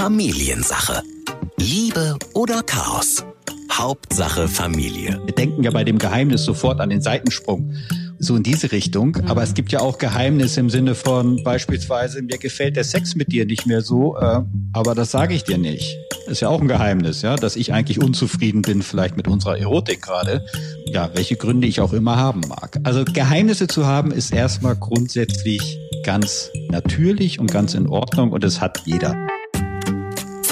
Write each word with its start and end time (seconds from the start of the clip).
Familiensache. 0.00 1.02
Liebe 1.58 2.16
oder 2.32 2.62
Chaos? 2.62 3.22
Hauptsache 3.70 4.48
Familie. 4.48 5.20
Wir 5.26 5.34
denken 5.34 5.62
ja 5.62 5.70
bei 5.70 5.84
dem 5.84 5.98
Geheimnis 5.98 6.42
sofort 6.42 6.80
an 6.80 6.88
den 6.88 7.02
Seitensprung. 7.02 7.74
So 8.18 8.34
in 8.34 8.42
diese 8.42 8.72
Richtung. 8.72 9.18
Aber 9.28 9.42
es 9.42 9.52
gibt 9.52 9.72
ja 9.72 9.80
auch 9.80 9.98
Geheimnisse 9.98 10.60
im 10.60 10.70
Sinne 10.70 10.94
von 10.94 11.44
beispielsweise, 11.44 12.22
mir 12.22 12.38
gefällt 12.38 12.76
der 12.76 12.84
Sex 12.84 13.14
mit 13.14 13.30
dir 13.30 13.44
nicht 13.44 13.66
mehr 13.66 13.82
so, 13.82 14.16
äh, 14.16 14.40
aber 14.72 14.94
das 14.94 15.10
sage 15.10 15.34
ich 15.34 15.44
dir 15.44 15.58
nicht. 15.58 15.98
Das 16.24 16.32
ist 16.32 16.40
ja 16.40 16.48
auch 16.48 16.62
ein 16.62 16.68
Geheimnis, 16.68 17.20
ja, 17.20 17.36
dass 17.36 17.56
ich 17.56 17.74
eigentlich 17.74 18.02
unzufrieden 18.02 18.62
bin, 18.62 18.80
vielleicht 18.80 19.18
mit 19.18 19.28
unserer 19.28 19.58
Erotik 19.58 20.00
gerade. 20.00 20.46
Ja, 20.86 21.10
welche 21.12 21.36
Gründe 21.36 21.66
ich 21.66 21.82
auch 21.82 21.92
immer 21.92 22.16
haben 22.16 22.40
mag. 22.48 22.80
Also 22.84 23.04
Geheimnisse 23.04 23.66
zu 23.66 23.84
haben 23.84 24.12
ist 24.12 24.32
erstmal 24.32 24.76
grundsätzlich 24.76 25.78
ganz 26.04 26.50
natürlich 26.70 27.38
und 27.38 27.52
ganz 27.52 27.74
in 27.74 27.86
Ordnung 27.86 28.32
und 28.32 28.42
das 28.42 28.62
hat 28.62 28.80
jeder. 28.86 29.14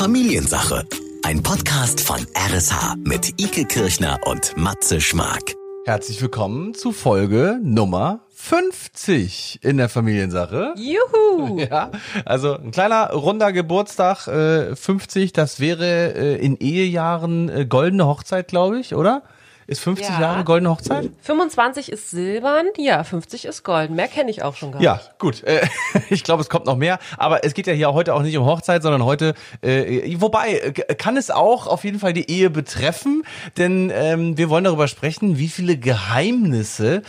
Familiensache. 0.08 0.86
Ein 1.22 1.42
Podcast 1.42 2.00
von 2.00 2.26
RSH 2.34 2.96
mit 3.04 3.38
Ike 3.38 3.66
Kirchner 3.66 4.18
und 4.24 4.56
Matze 4.56 5.02
Schmark. 5.02 5.54
Herzlich 5.84 6.22
willkommen 6.22 6.72
zu 6.72 6.92
Folge 6.92 7.60
Nummer 7.62 8.20
50 8.30 9.58
in 9.62 9.76
der 9.76 9.90
Familiensache. 9.90 10.72
Juhu! 10.78 11.58
Ja, 11.70 11.90
also 12.24 12.56
ein 12.56 12.70
kleiner 12.70 13.10
runder 13.10 13.52
Geburtstag, 13.52 14.26
äh, 14.28 14.74
50, 14.74 15.34
das 15.34 15.60
wäre 15.60 16.14
äh, 16.14 16.36
in 16.36 16.56
Ehejahren 16.56 17.50
äh, 17.50 17.66
goldene 17.66 18.06
Hochzeit, 18.06 18.48
glaube 18.48 18.80
ich, 18.80 18.94
oder? 18.94 19.24
Ist 19.68 19.80
50 19.80 20.08
Ja. 20.08 20.20
Jahre 20.20 20.44
goldene 20.44 20.70
Hochzeit? 20.70 21.10
25 21.20 21.92
ist 21.92 22.08
silbern, 22.10 22.66
ja, 22.78 23.04
50 23.04 23.44
ist 23.44 23.64
golden. 23.64 23.96
Mehr 23.96 24.08
kenne 24.08 24.30
ich 24.30 24.42
auch 24.42 24.56
schon 24.56 24.72
gar 24.72 24.80
Ja, 24.80 24.94
nicht. 24.94 25.18
gut. 25.18 25.44
Äh, 25.44 25.60
ich 26.08 26.24
glaube, 26.24 26.40
es 26.40 26.48
kommt 26.48 26.64
noch 26.64 26.76
mehr. 26.76 26.98
Aber 27.18 27.44
es 27.44 27.52
geht 27.52 27.66
ja 27.66 27.74
hier 27.74 27.92
heute 27.92 28.14
auch 28.14 28.22
nicht 28.22 28.36
um 28.38 28.46
Hochzeit, 28.46 28.82
sondern 28.82 29.04
heute, 29.04 29.34
äh, 29.60 30.16
wobei, 30.20 30.72
kann 30.96 31.18
es 31.18 31.30
auch 31.30 31.66
auf 31.66 31.84
jeden 31.84 31.98
Fall 31.98 32.14
die 32.14 32.30
Ehe 32.30 32.48
betreffen, 32.48 33.24
denn 33.58 33.92
ähm, 33.94 34.38
wir 34.38 34.48
wollen 34.48 34.64
darüber 34.64 34.88
sprechen, 34.88 35.36
wie 35.36 35.48
viele 35.48 35.76
Geheimnisse 35.76 37.02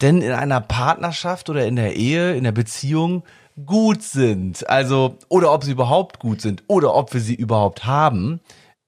denn 0.00 0.22
in 0.22 0.32
einer 0.32 0.62
Partnerschaft 0.62 1.50
oder 1.50 1.66
in 1.66 1.76
der 1.76 1.96
Ehe, 1.96 2.34
in 2.34 2.44
der 2.44 2.52
Beziehung 2.52 3.24
gut 3.66 4.02
sind. 4.02 4.68
Also, 4.70 5.16
oder 5.28 5.52
ob 5.52 5.64
sie 5.64 5.72
überhaupt 5.72 6.18
gut 6.18 6.40
sind 6.40 6.62
oder 6.66 6.94
ob 6.94 7.12
wir 7.12 7.20
sie 7.20 7.34
überhaupt 7.34 7.84
haben. 7.84 8.40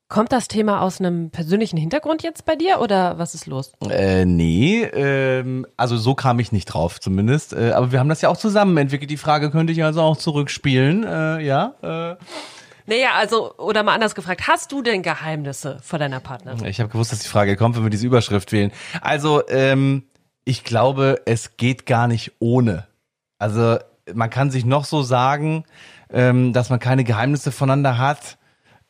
Kommt 0.09 0.33
das 0.33 0.49
Thema 0.49 0.81
aus 0.81 1.01
einem 1.01 1.29
persönlichen 1.31 1.77
Hintergrund 1.77 2.23
jetzt 2.23 2.47
bei 2.47 2.57
dir 2.57 2.81
oder 2.81 3.19
was 3.19 3.35
ist 3.35 3.47
los? 3.47 3.73
Äh, 3.91 4.25
nee, 4.25 4.83
ähm, 4.83 5.67
also 5.77 5.99
so 5.99 6.15
kam 6.15 6.39
ich 6.39 6.51
nicht 6.51 6.65
drauf 6.65 6.99
zumindest. 6.99 7.53
Äh, 7.53 7.73
aber 7.73 7.93
wir 7.93 7.99
haben 8.01 8.09
das 8.09 8.23
ja 8.23 8.31
auch 8.31 8.39
zusammen 8.39 8.75
entwickelt. 8.79 9.11
Die 9.11 9.19
Frage 9.19 9.51
könnte 9.51 9.75
ich 9.75 9.85
also 9.85 10.01
auch 10.01 10.17
zurückspielen. 10.17 11.05
Äh, 11.05 11.41
ja, 11.41 11.75
äh. 11.83 12.17
Naja, 12.87 13.11
also, 13.19 13.55
oder 13.59 13.83
mal 13.83 13.93
anders 13.93 14.15
gefragt, 14.15 14.49
hast 14.49 14.73
du 14.73 14.81
denn 14.81 15.03
Geheimnisse 15.03 15.79
vor 15.83 15.99
deiner 15.99 16.21
Partnerin? 16.21 16.65
Ich 16.65 16.81
habe 16.81 16.89
gewusst, 16.89 17.13
dass 17.13 17.19
die 17.19 17.29
Frage 17.29 17.55
kommt, 17.57 17.77
wenn 17.77 17.83
wir 17.83 17.91
diese 17.91 18.07
Überschrift 18.07 18.51
wählen. 18.51 18.73
Also, 19.03 19.47
ähm, 19.49 20.05
ich 20.47 20.65
glaube, 20.65 21.21
es 21.27 21.59
geht 21.59 21.85
gar 21.85 22.09
nicht 22.09 22.33
ohne. 22.39 22.87
Also, 23.39 23.77
man 24.15 24.31
kann 24.31 24.51
sich 24.51 24.65
noch 24.65 24.87
so 24.87 25.03
sagen, 25.03 25.65
ähm, 26.11 26.55
dass 26.55 26.71
man 26.71 26.81
keine 26.81 27.05
Geheimnisse 27.05 27.53
voneinander 27.53 27.99
hat. 27.99 28.39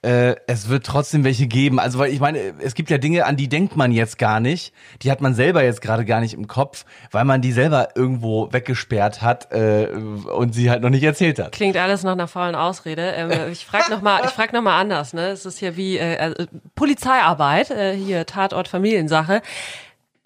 Äh, 0.00 0.36
es 0.46 0.68
wird 0.68 0.86
trotzdem 0.86 1.24
welche 1.24 1.48
geben. 1.48 1.80
Also, 1.80 1.98
weil 1.98 2.12
ich 2.12 2.20
meine, 2.20 2.54
es 2.60 2.74
gibt 2.74 2.88
ja 2.88 2.98
Dinge, 2.98 3.27
an 3.27 3.36
die 3.36 3.48
denkt 3.48 3.74
man 3.74 3.91
jetzt 3.91 4.16
gar 4.16 4.38
nicht. 4.38 4.72
Die 5.02 5.10
hat 5.10 5.20
man 5.20 5.34
selber 5.34 5.64
jetzt 5.64 5.80
gerade 5.80 6.05
gar 6.05 6.20
nicht 6.20 6.34
im 6.34 6.46
Kopf, 6.46 6.84
weil 7.10 7.24
man 7.24 7.42
die 7.42 7.50
selber 7.50 7.88
irgendwo 7.96 8.52
weggesperrt 8.52 9.22
hat 9.22 9.50
äh, 9.50 9.88
und 9.88 10.55
sie 10.55 10.70
halt 10.70 10.82
noch 10.82 10.90
nicht 10.90 11.02
erzählt 11.02 11.40
hat. 11.40 11.50
Klingt 11.50 11.77
alles 11.77 12.05
nach 12.05 12.12
einer 12.12 12.28
faulen 12.28 12.55
Ausrede. 12.55 13.10
Ähm, 13.10 13.32
ich 13.52 13.66
frage 13.66 13.90
noch 13.90 14.00
mal, 14.00 14.22
ich 14.24 14.30
frag 14.30 14.52
noch 14.52 14.62
mal 14.62 14.78
anders. 14.78 15.14
Ne, 15.14 15.30
es 15.30 15.44
ist 15.44 15.58
hier 15.58 15.77
wie 15.77 15.98
äh, 15.98 16.30
äh, 16.30 16.46
Polizeiarbeit, 16.77 17.72
äh, 17.72 17.96
hier 17.96 18.24
Tatort 18.24 18.68
Familiensache. 18.68 19.42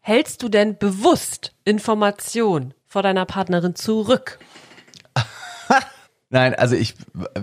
Hältst 0.03 0.43
du 0.43 0.51
denn 0.51 0.77
bewusst 0.77 1.55
Information 1.65 2.75
vor 2.89 3.03
deiner 3.03 3.25
Partnerin 3.25 3.75
zurück? 3.75 4.39
Nein, 6.33 6.55
also 6.55 6.75
ich 6.75 6.95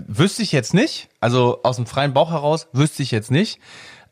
wüsste 0.08 0.42
ich 0.42 0.52
jetzt 0.52 0.74
nicht. 0.74 1.10
Also 1.20 1.60
aus 1.64 1.76
dem 1.76 1.86
freien 1.86 2.14
Bauch 2.14 2.32
heraus 2.32 2.68
wüsste 2.74 3.04
ich 3.04 3.12
jetzt 3.12 3.30
nicht. 3.30 3.60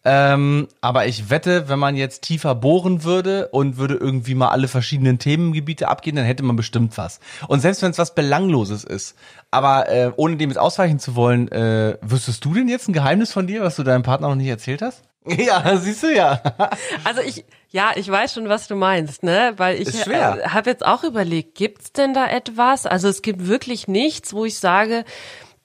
Ähm, 0.05 0.67
aber 0.81 1.07
ich 1.07 1.31
wette, 1.31 1.67
wenn 1.67 1.79
man 1.79 1.95
jetzt 1.95 2.21
tiefer 2.21 2.53
bohren 2.53 3.03
würde 3.03 3.47
und 3.47 3.77
würde 3.77 3.95
irgendwie 3.95 4.35
mal 4.35 4.49
alle 4.49 4.67
verschiedenen 4.67 5.17
Themengebiete 5.17 5.87
abgehen, 5.87 6.15
dann 6.15 6.25
hätte 6.25 6.43
man 6.43 6.55
bestimmt 6.55 6.95
was. 6.95 7.19
Und 7.47 7.59
selbst 7.59 7.81
wenn 7.81 7.89
es 7.89 7.97
was 7.97 8.13
Belangloses 8.13 8.83
ist, 8.83 9.15
aber 9.49 9.89
äh, 9.89 10.11
ohne 10.15 10.37
dem 10.37 10.51
jetzt 10.51 10.59
ausweichen 10.59 10.99
zu 10.99 11.15
wollen, 11.15 11.51
äh, 11.51 11.97
wüsstest 12.01 12.45
du 12.45 12.53
denn 12.53 12.69
jetzt 12.69 12.87
ein 12.87 12.93
Geheimnis 12.93 13.33
von 13.33 13.47
dir, 13.47 13.63
was 13.63 13.77
du 13.77 13.83
deinem 13.83 14.03
Partner 14.03 14.29
noch 14.29 14.35
nicht 14.35 14.47
erzählt 14.47 14.83
hast? 14.83 15.01
Ja, 15.37 15.77
siehst 15.77 16.03
du 16.03 16.13
ja. 16.13 16.41
Also 17.03 17.21
ich, 17.21 17.45
ja, 17.69 17.91
ich 17.95 18.09
weiß 18.09 18.33
schon, 18.33 18.49
was 18.49 18.67
du 18.67 18.75
meinst, 18.75 19.23
ne? 19.23 19.53
Weil 19.57 19.81
ich 19.81 20.07
äh, 20.07 20.43
habe 20.47 20.69
jetzt 20.69 20.85
auch 20.85 21.03
überlegt, 21.03 21.55
gibt's 21.55 21.91
denn 21.91 22.13
da 22.13 22.27
etwas? 22.27 22.85
Also 22.85 23.07
es 23.07 23.21
gibt 23.21 23.47
wirklich 23.47 23.87
nichts, 23.87 24.33
wo 24.33 24.45
ich 24.45 24.57
sage, 24.57 25.03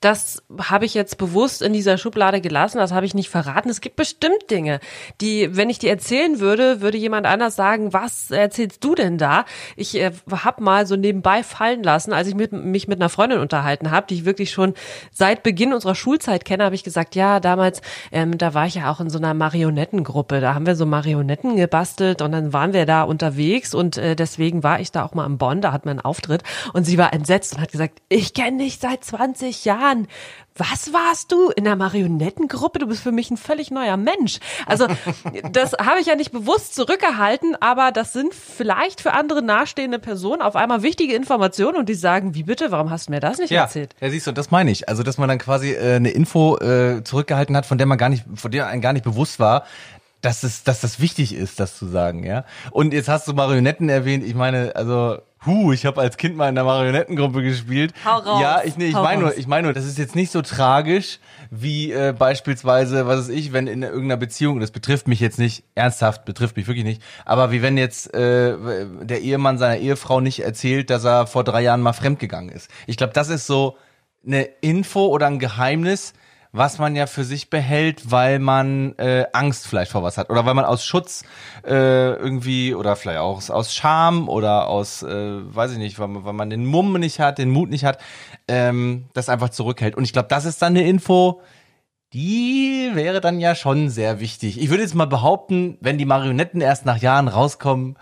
das 0.02 0.42
habe 0.58 0.84
ich 0.84 0.94
jetzt 0.94 1.16
bewusst 1.16 1.62
in 1.62 1.72
dieser 1.72 1.96
Schublade 1.96 2.40
gelassen, 2.40 2.78
das 2.78 2.92
habe 2.92 3.06
ich 3.06 3.14
nicht 3.14 3.30
verraten. 3.30 3.70
Es 3.70 3.80
gibt 3.80 3.96
bestimmt 3.96 4.50
Dinge, 4.50 4.80
die, 5.20 5.56
wenn 5.56 5.70
ich 5.70 5.78
die 5.78 5.88
erzählen 5.88 6.40
würde, 6.40 6.80
würde 6.80 6.98
jemand 6.98 7.24
anders 7.26 7.54
sagen, 7.54 7.92
was 7.92 8.30
erzählst 8.32 8.82
du 8.82 8.96
denn 8.96 9.16
da? 9.16 9.44
Ich 9.76 9.96
äh, 9.96 10.10
habe 10.30 10.62
mal 10.62 10.86
so 10.86 10.96
nebenbei 10.96 11.44
fallen 11.44 11.84
lassen, 11.84 12.12
als 12.12 12.26
ich 12.26 12.34
mit, 12.34 12.52
mich 12.52 12.88
mit 12.88 13.00
einer 13.00 13.08
Freundin 13.08 13.38
unterhalten 13.38 13.92
habe, 13.92 14.08
die 14.08 14.14
ich 14.14 14.24
wirklich 14.24 14.50
schon 14.50 14.74
seit 15.12 15.44
Beginn 15.44 15.72
unserer 15.72 15.94
Schulzeit 15.94 16.44
kenne, 16.44 16.64
habe 16.64 16.74
ich 16.74 16.82
gesagt, 16.82 17.14
ja, 17.14 17.38
damals, 17.38 17.80
ähm, 18.10 18.36
da 18.38 18.54
war 18.54 18.66
ich 18.66 18.74
ja 18.74 18.90
auch 18.90 19.00
in 19.00 19.08
so 19.08 19.18
einer 19.18 19.34
Marionettengruppe, 19.34 20.40
da 20.40 20.54
haben 20.54 20.66
wir 20.66 20.74
so 20.74 20.84
Marionetten 20.84 21.54
gebastelt 21.54 22.22
und 22.22 22.32
dann 22.32 22.52
waren 22.52 22.72
wir 22.72 22.86
da 22.86 23.04
unterwegs 23.04 23.72
und 23.72 23.98
äh, 23.98 24.16
deswegen 24.16 24.64
war 24.64 24.80
ich 24.80 24.90
da 24.90 25.04
auch 25.04 25.14
mal 25.14 25.26
in 25.26 25.38
Bonn, 25.38 25.60
da 25.60 25.70
hat 25.70 25.84
man 25.84 25.98
einen 25.98 26.04
Auftritt 26.04 26.42
und 26.72 26.84
sie 26.84 26.98
war 26.98 27.12
entsetzt 27.12 27.54
und 27.54 27.60
hat 27.60 27.70
gesagt, 27.70 28.02
ich 28.08 28.34
kenne 28.34 28.64
dich 28.64 28.78
seit 28.78 29.04
20 29.04 29.64
Jahren. 29.64 29.91
Was 30.54 30.92
warst 30.92 31.32
du 31.32 31.48
in 31.50 31.64
der 31.64 31.76
Marionettengruppe? 31.76 32.78
Du 32.78 32.86
bist 32.86 33.02
für 33.02 33.10
mich 33.12 33.30
ein 33.30 33.38
völlig 33.38 33.70
neuer 33.70 33.96
Mensch. 33.96 34.38
Also 34.66 34.86
das 35.52 35.72
habe 35.72 36.00
ich 36.00 36.06
ja 36.06 36.14
nicht 36.14 36.30
bewusst 36.30 36.74
zurückgehalten, 36.74 37.56
aber 37.60 37.90
das 37.90 38.12
sind 38.12 38.34
vielleicht 38.34 39.00
für 39.00 39.12
andere 39.14 39.40
nahestehende 39.42 39.98
Personen 39.98 40.42
auf 40.42 40.54
einmal 40.54 40.82
wichtige 40.82 41.14
Informationen 41.14 41.78
und 41.78 41.88
die 41.88 41.94
sagen, 41.94 42.34
wie 42.34 42.42
bitte, 42.42 42.70
warum 42.70 42.90
hast 42.90 43.08
du 43.08 43.12
mir 43.12 43.20
das 43.20 43.38
nicht 43.38 43.50
Ja, 43.50 43.62
erzählt? 43.62 43.94
ja, 44.00 44.10
siehst 44.10 44.26
du, 44.26 44.32
das 44.32 44.50
meine 44.50 44.70
ich. 44.70 44.88
Also, 44.90 45.02
dass 45.02 45.16
man 45.16 45.28
dann 45.28 45.38
quasi 45.38 45.72
äh, 45.72 45.94
eine 45.96 46.10
Info 46.10 46.58
äh, 46.58 47.02
zurückgehalten 47.02 47.56
hat, 47.56 47.64
von 47.64 47.78
der 47.78 47.86
man 47.86 47.96
gar 47.96 48.10
nicht, 48.10 48.24
von 48.34 48.50
der 48.50 48.66
einem 48.66 48.82
gar 48.82 48.92
nicht 48.92 49.04
bewusst 49.04 49.38
war, 49.40 49.64
dass 50.22 50.44
es, 50.44 50.62
dass 50.62 50.80
das 50.80 51.00
wichtig 51.00 51.34
ist, 51.34 51.60
das 51.60 51.76
zu 51.76 51.86
sagen, 51.86 52.24
ja. 52.24 52.44
Und 52.70 52.94
jetzt 52.94 53.08
hast 53.08 53.28
du 53.28 53.34
Marionetten 53.34 53.88
erwähnt. 53.88 54.24
Ich 54.24 54.34
meine, 54.34 54.74
also, 54.76 55.18
hu, 55.44 55.72
ich 55.72 55.84
habe 55.84 56.00
als 56.00 56.16
Kind 56.16 56.36
mal 56.36 56.48
in 56.48 56.54
der 56.54 56.62
Marionettengruppe 56.62 57.42
gespielt. 57.42 57.92
Hau 58.04 58.18
raus, 58.18 58.40
Ja, 58.40 58.62
ich, 58.64 58.76
nee, 58.76 58.86
ich 58.86 58.94
meine 58.94 59.20
nur, 59.20 59.36
ich 59.36 59.48
meine 59.48 59.64
nur, 59.64 59.72
das 59.72 59.84
ist 59.84 59.98
jetzt 59.98 60.14
nicht 60.14 60.30
so 60.30 60.40
tragisch 60.40 61.18
wie 61.50 61.90
äh, 61.90 62.14
beispielsweise, 62.16 63.06
was 63.08 63.18
weiß 63.18 63.28
ich, 63.30 63.52
wenn 63.52 63.66
in 63.66 63.82
irgendeiner 63.82 64.16
Beziehung, 64.16 64.60
das 64.60 64.70
betrifft 64.70 65.08
mich 65.08 65.18
jetzt 65.18 65.40
nicht 65.40 65.64
ernsthaft, 65.74 66.24
betrifft 66.24 66.56
mich 66.56 66.68
wirklich 66.68 66.84
nicht, 66.84 67.02
aber 67.24 67.50
wie 67.50 67.60
wenn 67.60 67.76
jetzt 67.76 68.14
äh, 68.14 68.54
der 69.02 69.20
Ehemann 69.20 69.58
seiner 69.58 69.78
Ehefrau 69.78 70.20
nicht 70.20 70.44
erzählt, 70.44 70.88
dass 70.88 71.04
er 71.04 71.26
vor 71.26 71.42
drei 71.42 71.62
Jahren 71.62 71.82
mal 71.82 71.92
fremdgegangen 71.92 72.50
ist. 72.50 72.70
Ich 72.86 72.96
glaube, 72.96 73.12
das 73.12 73.28
ist 73.28 73.48
so 73.48 73.76
eine 74.24 74.44
Info 74.60 75.06
oder 75.06 75.26
ein 75.26 75.40
Geheimnis, 75.40 76.14
was 76.52 76.78
man 76.78 76.94
ja 76.94 77.06
für 77.06 77.24
sich 77.24 77.48
behält, 77.48 78.10
weil 78.10 78.38
man 78.38 78.94
äh, 78.98 79.24
Angst 79.32 79.66
vielleicht 79.66 79.90
vor 79.90 80.02
was 80.02 80.18
hat 80.18 80.28
oder 80.28 80.44
weil 80.44 80.52
man 80.52 80.66
aus 80.66 80.84
Schutz 80.84 81.24
äh, 81.64 82.12
irgendwie 82.12 82.74
oder 82.74 82.94
vielleicht 82.94 83.20
auch 83.20 83.38
aus, 83.38 83.50
aus 83.50 83.74
Scham 83.74 84.28
oder 84.28 84.68
aus, 84.68 85.02
äh, 85.02 85.08
weiß 85.08 85.72
ich 85.72 85.78
nicht, 85.78 85.98
weil 85.98 86.08
man, 86.08 86.24
weil 86.24 86.34
man 86.34 86.50
den 86.50 86.66
Mumm 86.66 86.92
nicht 86.94 87.20
hat, 87.20 87.38
den 87.38 87.50
Mut 87.50 87.70
nicht 87.70 87.86
hat, 87.86 87.98
ähm, 88.48 89.06
das 89.14 89.30
einfach 89.30 89.48
zurückhält. 89.48 89.96
Und 89.96 90.04
ich 90.04 90.12
glaube, 90.12 90.28
das 90.28 90.44
ist 90.44 90.60
dann 90.60 90.76
eine 90.76 90.86
Info, 90.86 91.40
die 92.12 92.90
wäre 92.92 93.22
dann 93.22 93.40
ja 93.40 93.54
schon 93.54 93.88
sehr 93.88 94.20
wichtig. 94.20 94.60
Ich 94.60 94.68
würde 94.68 94.82
jetzt 94.82 94.94
mal 94.94 95.06
behaupten, 95.06 95.78
wenn 95.80 95.96
die 95.96 96.04
Marionetten 96.04 96.60
erst 96.60 96.84
nach 96.84 96.98
Jahren 96.98 97.28
rauskommen, 97.28 97.96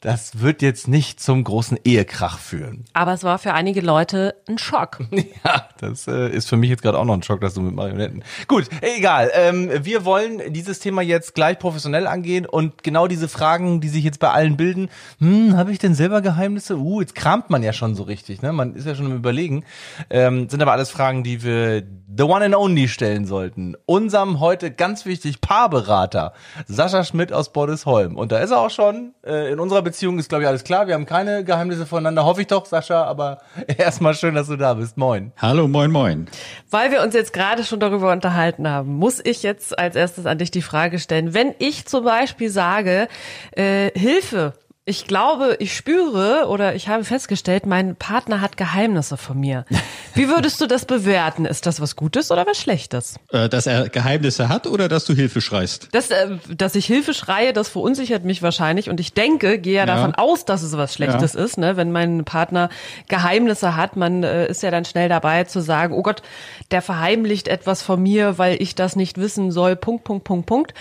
das 0.00 0.40
wird 0.40 0.62
jetzt 0.62 0.88
nicht 0.88 1.20
zum 1.20 1.44
großen 1.44 1.78
Ehekrach 1.84 2.38
führen. 2.38 2.84
Aber 2.94 3.12
es 3.12 3.22
war 3.22 3.38
für 3.38 3.52
einige 3.52 3.82
Leute 3.82 4.34
ein 4.48 4.58
Schock. 4.58 5.00
Ja, 5.44 5.68
das 5.78 6.06
äh, 6.06 6.28
ist 6.28 6.48
für 6.48 6.56
mich 6.56 6.70
jetzt 6.70 6.82
gerade 6.82 6.98
auch 6.98 7.04
noch 7.04 7.14
ein 7.14 7.22
Schock, 7.22 7.40
dass 7.40 7.54
du 7.54 7.62
mit 7.62 7.74
Marionetten. 7.74 8.24
Gut, 8.46 8.68
egal. 8.80 9.30
Ähm, 9.32 9.70
wir 9.82 10.04
wollen 10.04 10.52
dieses 10.52 10.80
Thema 10.80 11.02
jetzt 11.02 11.34
gleich 11.34 11.58
professionell 11.58 12.06
angehen 12.06 12.46
und 12.46 12.82
genau 12.82 13.06
diese 13.06 13.28
Fragen, 13.28 13.80
die 13.80 13.88
sich 13.88 14.04
jetzt 14.04 14.18
bei 14.18 14.30
allen 14.30 14.56
bilden. 14.56 14.90
Hm, 15.18 15.56
habe 15.56 15.72
ich 15.72 15.78
denn 15.78 15.94
selber 15.94 16.20
Geheimnisse? 16.20 16.76
Uh, 16.78 17.00
jetzt 17.00 17.14
kramt 17.14 17.48
man 17.48 17.62
ja 17.62 17.72
schon 17.72 17.94
so 17.94 18.02
richtig, 18.02 18.42
ne? 18.42 18.52
Man 18.52 18.74
ist 18.74 18.86
ja 18.86 18.94
schon 18.94 19.06
im 19.06 19.16
Überlegen. 19.16 19.64
Ähm, 20.10 20.48
sind 20.48 20.60
aber 20.60 20.72
alles 20.72 20.90
Fragen, 20.90 21.22
die 21.22 21.42
wir 21.42 21.82
the 22.16 22.24
one 22.24 22.44
and 22.44 22.54
only 22.54 22.88
stellen 22.88 23.24
sollten. 23.24 23.76
Unserem 23.86 24.40
heute 24.40 24.70
ganz 24.70 25.06
wichtig 25.06 25.40
Paarberater 25.40 26.32
Sascha 26.66 27.04
Schmidt 27.04 27.32
aus 27.32 27.52
Bordesholm. 27.52 28.16
Und 28.16 28.32
da 28.32 28.38
ist 28.38 28.50
er 28.50 28.60
auch 28.60 28.70
schon 28.70 29.14
äh, 29.24 29.52
in 29.52 29.60
unserer 29.60 29.82
Beziehung 29.90 30.20
ist, 30.20 30.28
glaube 30.28 30.44
ich, 30.44 30.48
alles 30.48 30.62
klar. 30.62 30.86
Wir 30.86 30.94
haben 30.94 31.06
keine 31.06 31.42
Geheimnisse 31.42 31.84
voneinander, 31.84 32.24
hoffe 32.24 32.42
ich 32.42 32.46
doch, 32.46 32.64
Sascha. 32.64 33.04
Aber 33.04 33.40
erstmal 33.78 34.14
schön, 34.14 34.34
dass 34.34 34.46
du 34.46 34.56
da 34.56 34.74
bist. 34.74 34.96
Moin. 34.96 35.32
Hallo, 35.36 35.66
moin, 35.66 35.90
moin. 35.90 36.28
Weil 36.70 36.92
wir 36.92 37.02
uns 37.02 37.14
jetzt 37.14 37.32
gerade 37.32 37.64
schon 37.64 37.80
darüber 37.80 38.12
unterhalten 38.12 38.68
haben, 38.68 38.94
muss 38.94 39.20
ich 39.22 39.42
jetzt 39.42 39.76
als 39.76 39.96
erstes 39.96 40.26
an 40.26 40.38
dich 40.38 40.52
die 40.52 40.62
Frage 40.62 41.00
stellen. 41.00 41.34
Wenn 41.34 41.54
ich 41.58 41.86
zum 41.86 42.04
Beispiel 42.04 42.50
sage, 42.50 43.08
äh, 43.52 43.90
Hilfe, 43.98 44.54
ich 44.86 45.06
glaube, 45.06 45.56
ich 45.60 45.76
spüre 45.76 46.46
oder 46.48 46.74
ich 46.74 46.88
habe 46.88 47.04
festgestellt, 47.04 47.66
mein 47.66 47.94
Partner 47.96 48.40
hat 48.40 48.56
Geheimnisse 48.56 49.16
von 49.16 49.38
mir. 49.38 49.64
Wie 50.14 50.28
würdest 50.28 50.60
du 50.60 50.66
das 50.66 50.86
bewerten? 50.86 51.44
Ist 51.44 51.66
das 51.66 51.80
was 51.80 51.94
Gutes 51.94 52.32
oder 52.32 52.44
was 52.46 52.58
Schlechtes? 52.58 53.14
Äh, 53.30 53.48
dass 53.48 53.66
er 53.66 53.88
Geheimnisse 53.90 54.48
hat 54.48 54.66
oder 54.66 54.88
dass 54.88 55.04
du 55.04 55.12
Hilfe 55.14 55.40
schreist? 55.40 55.88
Das, 55.92 56.10
äh, 56.10 56.30
dass 56.56 56.74
ich 56.74 56.86
Hilfe 56.86 57.14
schreie, 57.14 57.52
das 57.52 57.68
verunsichert 57.68 58.24
mich 58.24 58.42
wahrscheinlich 58.42 58.90
und 58.90 58.98
ich 58.98 59.12
denke, 59.14 59.58
gehe 59.58 59.74
ja, 59.74 59.80
Ja. 59.82 59.86
davon 59.86 60.14
aus, 60.16 60.44
dass 60.46 60.62
es 60.62 60.76
was 60.76 60.94
Schlechtes 60.94 61.34
ist, 61.36 61.58
ne? 61.58 61.76
wenn 61.76 61.92
mein 61.92 62.24
Partner 62.24 62.70
Geheimnisse 63.06 63.76
hat. 63.76 63.96
Man 63.96 64.24
äh, 64.24 64.46
ist 64.48 64.62
ja 64.62 64.70
dann 64.72 64.84
schnell 64.84 65.08
dabei 65.08 65.44
zu 65.44 65.60
sagen, 65.60 65.94
oh 65.94 66.02
Gott, 66.02 66.22
der 66.70 66.82
verheimlicht 66.82 67.46
etwas 67.48 67.82
von 67.82 68.02
mir, 68.02 68.38
weil 68.38 68.60
ich 68.60 68.74
das 68.74 68.96
nicht 68.96 69.18
wissen 69.18 69.52
soll. 69.52 69.76
Punkt, 69.76 70.04
Punkt, 70.04 70.24
Punkt, 70.24 70.46
Punkt. 70.46 70.74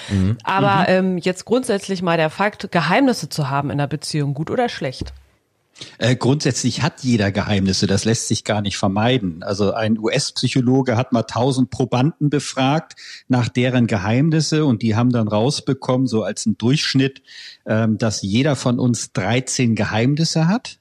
Aber 0.43 0.85
Ähm, 0.87 1.17
jetzt 1.17 1.45
grundsätzlich 1.45 2.01
mal 2.01 2.17
der 2.17 2.29
Fakt, 2.29 2.71
Geheimnisse 2.71 3.29
zu 3.29 3.49
haben 3.49 3.69
in 3.69 3.79
einer 3.79 3.88
Beziehung, 3.89 4.33
gut 4.33 4.49
oder 4.49 4.69
schlecht? 4.69 5.13
Äh, 5.97 6.15
grundsätzlich 6.17 6.81
hat 6.81 7.03
jeder 7.03 7.31
Geheimnisse, 7.31 7.87
das 7.87 8.03
lässt 8.03 8.27
sich 8.27 8.43
gar 8.43 8.61
nicht 8.61 8.77
vermeiden. 8.77 9.43
Also 9.43 9.73
ein 9.73 9.97
US-Psychologe 9.97 10.97
hat 10.97 11.13
mal 11.13 11.23
tausend 11.23 11.69
Probanden 11.69 12.29
befragt 12.29 12.95
nach 13.29 13.47
deren 13.47 13.87
Geheimnisse 13.87 14.65
und 14.65 14.81
die 14.81 14.95
haben 14.97 15.11
dann 15.11 15.29
rausbekommen, 15.29 16.05
so 16.07 16.23
als 16.23 16.45
ein 16.45 16.57
Durchschnitt, 16.57 17.21
ähm, 17.65 17.97
dass 17.97 18.21
jeder 18.21 18.55
von 18.57 18.77
uns 18.77 19.13
13 19.13 19.75
Geheimnisse 19.75 20.47
hat 20.47 20.79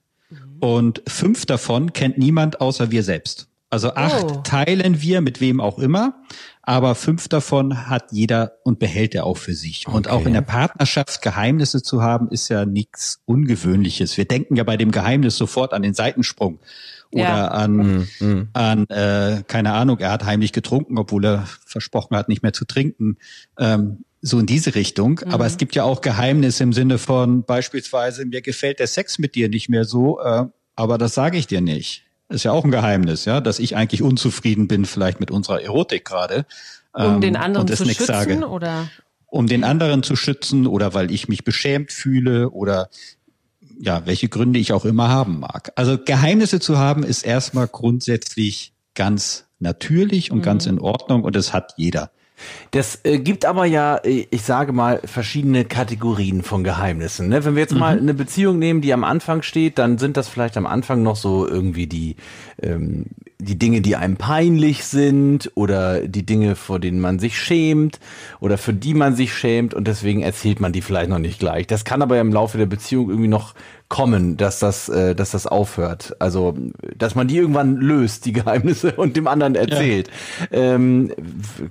und 0.60 1.02
fünf 1.06 1.46
davon 1.46 1.92
kennt 1.92 2.18
niemand 2.18 2.60
außer 2.60 2.90
wir 2.90 3.04
selbst. 3.04 3.46
Also 3.70 3.94
acht 3.94 4.24
Oh. 4.24 4.40
teilen 4.44 5.00
wir 5.02 5.20
mit 5.20 5.40
wem 5.40 5.60
auch 5.60 5.78
immer, 5.78 6.14
aber 6.68 6.94
fünf 6.94 7.28
davon 7.28 7.88
hat 7.88 8.12
jeder 8.12 8.58
und 8.62 8.78
behält 8.78 9.14
er 9.14 9.24
auch 9.24 9.38
für 9.38 9.54
sich. 9.54 9.88
Und 9.88 10.08
auch 10.08 10.26
in 10.26 10.34
der 10.34 10.42
Partnerschaft 10.42 11.22
Geheimnisse 11.22 11.82
zu 11.82 12.02
haben, 12.02 12.28
ist 12.30 12.50
ja 12.50 12.66
nichts 12.66 13.22
Ungewöhnliches. 13.24 14.18
Wir 14.18 14.26
denken 14.26 14.54
ja 14.54 14.64
bei 14.64 14.76
dem 14.76 14.90
Geheimnis 14.90 15.38
sofort 15.38 15.72
an 15.72 15.80
den 15.80 15.94
Seitensprung 15.94 16.58
oder 17.10 17.22
Ja. 17.22 17.48
an, 17.48 18.06
an 18.52 18.84
äh, 18.90 19.42
keine 19.46 19.72
Ahnung, 19.72 19.98
er 20.00 20.10
hat 20.10 20.26
heimlich 20.26 20.52
getrunken, 20.52 20.98
obwohl 20.98 21.24
er 21.24 21.46
versprochen 21.64 22.14
hat, 22.14 22.28
nicht 22.28 22.42
mehr 22.42 22.52
zu 22.52 22.66
trinken. 22.66 23.16
Ähm, 23.58 24.04
so 24.20 24.38
in 24.38 24.44
diese 24.44 24.74
Richtung. 24.74 25.20
Aber 25.20 25.46
es 25.46 25.56
gibt 25.56 25.74
ja 25.74 25.84
auch 25.84 26.02
Geheimnisse 26.02 26.64
im 26.64 26.74
Sinne 26.74 26.98
von 26.98 27.44
beispielsweise, 27.44 28.26
mir 28.26 28.42
gefällt 28.42 28.78
der 28.78 28.88
Sex 28.88 29.18
mit 29.18 29.36
dir 29.36 29.48
nicht 29.48 29.70
mehr 29.70 29.86
so, 29.86 30.20
äh, 30.20 30.44
aber 30.76 30.98
das 30.98 31.14
sage 31.14 31.38
ich 31.38 31.46
dir 31.46 31.62
nicht. 31.62 32.04
Ist 32.28 32.44
ja 32.44 32.52
auch 32.52 32.64
ein 32.64 32.70
Geheimnis, 32.70 33.24
ja, 33.24 33.40
dass 33.40 33.58
ich 33.58 33.76
eigentlich 33.76 34.02
unzufrieden 34.02 34.68
bin, 34.68 34.84
vielleicht 34.84 35.18
mit 35.20 35.30
unserer 35.30 35.62
Erotik 35.62 36.04
gerade. 36.04 36.44
Um 36.92 37.14
ähm, 37.14 37.20
den 37.20 37.36
anderen 37.36 37.62
und 37.62 37.70
es 37.70 37.78
zu 37.78 37.86
schützen 37.86 38.06
sage. 38.06 38.48
oder? 38.48 38.88
Um 39.26 39.46
den 39.46 39.64
anderen 39.64 40.02
zu 40.02 40.16
schützen 40.16 40.66
oder 40.66 40.94
weil 40.94 41.10
ich 41.10 41.28
mich 41.28 41.44
beschämt 41.44 41.92
fühle 41.92 42.50
oder 42.50 42.90
ja, 43.80 44.06
welche 44.06 44.28
Gründe 44.28 44.58
ich 44.58 44.72
auch 44.72 44.84
immer 44.84 45.08
haben 45.08 45.40
mag. 45.40 45.72
Also 45.76 45.98
Geheimnisse 45.98 46.60
zu 46.60 46.78
haben 46.78 47.02
ist 47.04 47.24
erstmal 47.24 47.68
grundsätzlich 47.68 48.72
ganz 48.94 49.46
natürlich 49.60 50.30
und 50.30 50.42
ganz 50.42 50.66
in 50.66 50.80
Ordnung 50.80 51.24
und 51.24 51.36
das 51.36 51.52
hat 51.52 51.74
jeder. 51.76 52.10
Das 52.70 53.00
äh, 53.04 53.18
gibt 53.18 53.44
aber 53.44 53.64
ja, 53.64 53.96
äh, 53.96 54.26
ich 54.30 54.42
sage 54.42 54.72
mal, 54.72 55.00
verschiedene 55.04 55.64
Kategorien 55.64 56.42
von 56.42 56.64
Geheimnissen. 56.64 57.28
Ne? 57.28 57.44
Wenn 57.44 57.54
wir 57.54 57.62
jetzt 57.62 57.74
mal 57.74 57.98
eine 57.98 58.14
Beziehung 58.14 58.58
nehmen, 58.58 58.80
die 58.80 58.92
am 58.92 59.04
Anfang 59.04 59.42
steht, 59.42 59.78
dann 59.78 59.98
sind 59.98 60.16
das 60.16 60.28
vielleicht 60.28 60.56
am 60.56 60.66
Anfang 60.66 61.02
noch 61.02 61.16
so 61.16 61.46
irgendwie 61.46 61.86
die, 61.86 62.16
ähm, 62.62 63.06
die 63.40 63.56
Dinge, 63.58 63.80
die 63.80 63.94
einem 63.94 64.16
peinlich 64.16 64.84
sind 64.84 65.52
oder 65.54 66.00
die 66.08 66.26
Dinge, 66.26 66.56
vor 66.56 66.80
denen 66.80 67.00
man 67.00 67.20
sich 67.20 67.38
schämt 67.38 68.00
oder 68.40 68.58
für 68.58 68.72
die 68.74 68.94
man 68.94 69.14
sich 69.14 69.32
schämt 69.32 69.74
und 69.74 69.86
deswegen 69.86 70.22
erzählt 70.22 70.58
man 70.60 70.72
die 70.72 70.82
vielleicht 70.82 71.08
noch 71.08 71.20
nicht 71.20 71.38
gleich. 71.38 71.66
Das 71.68 71.84
kann 71.84 72.02
aber 72.02 72.16
ja 72.16 72.20
im 72.22 72.32
Laufe 72.32 72.58
der 72.58 72.66
Beziehung 72.66 73.08
irgendwie 73.10 73.28
noch 73.28 73.54
kommen, 73.88 74.36
dass 74.36 74.58
das, 74.58 74.90
äh, 74.90 75.14
dass 75.14 75.30
das 75.30 75.46
aufhört. 75.46 76.14
Also, 76.18 76.54
dass 76.96 77.14
man 77.14 77.26
die 77.26 77.38
irgendwann 77.38 77.76
löst, 77.76 78.26
die 78.26 78.32
Geheimnisse, 78.34 78.92
und 78.92 79.16
dem 79.16 79.26
anderen 79.26 79.54
erzählt. 79.54 80.10
Ähm, 80.52 81.10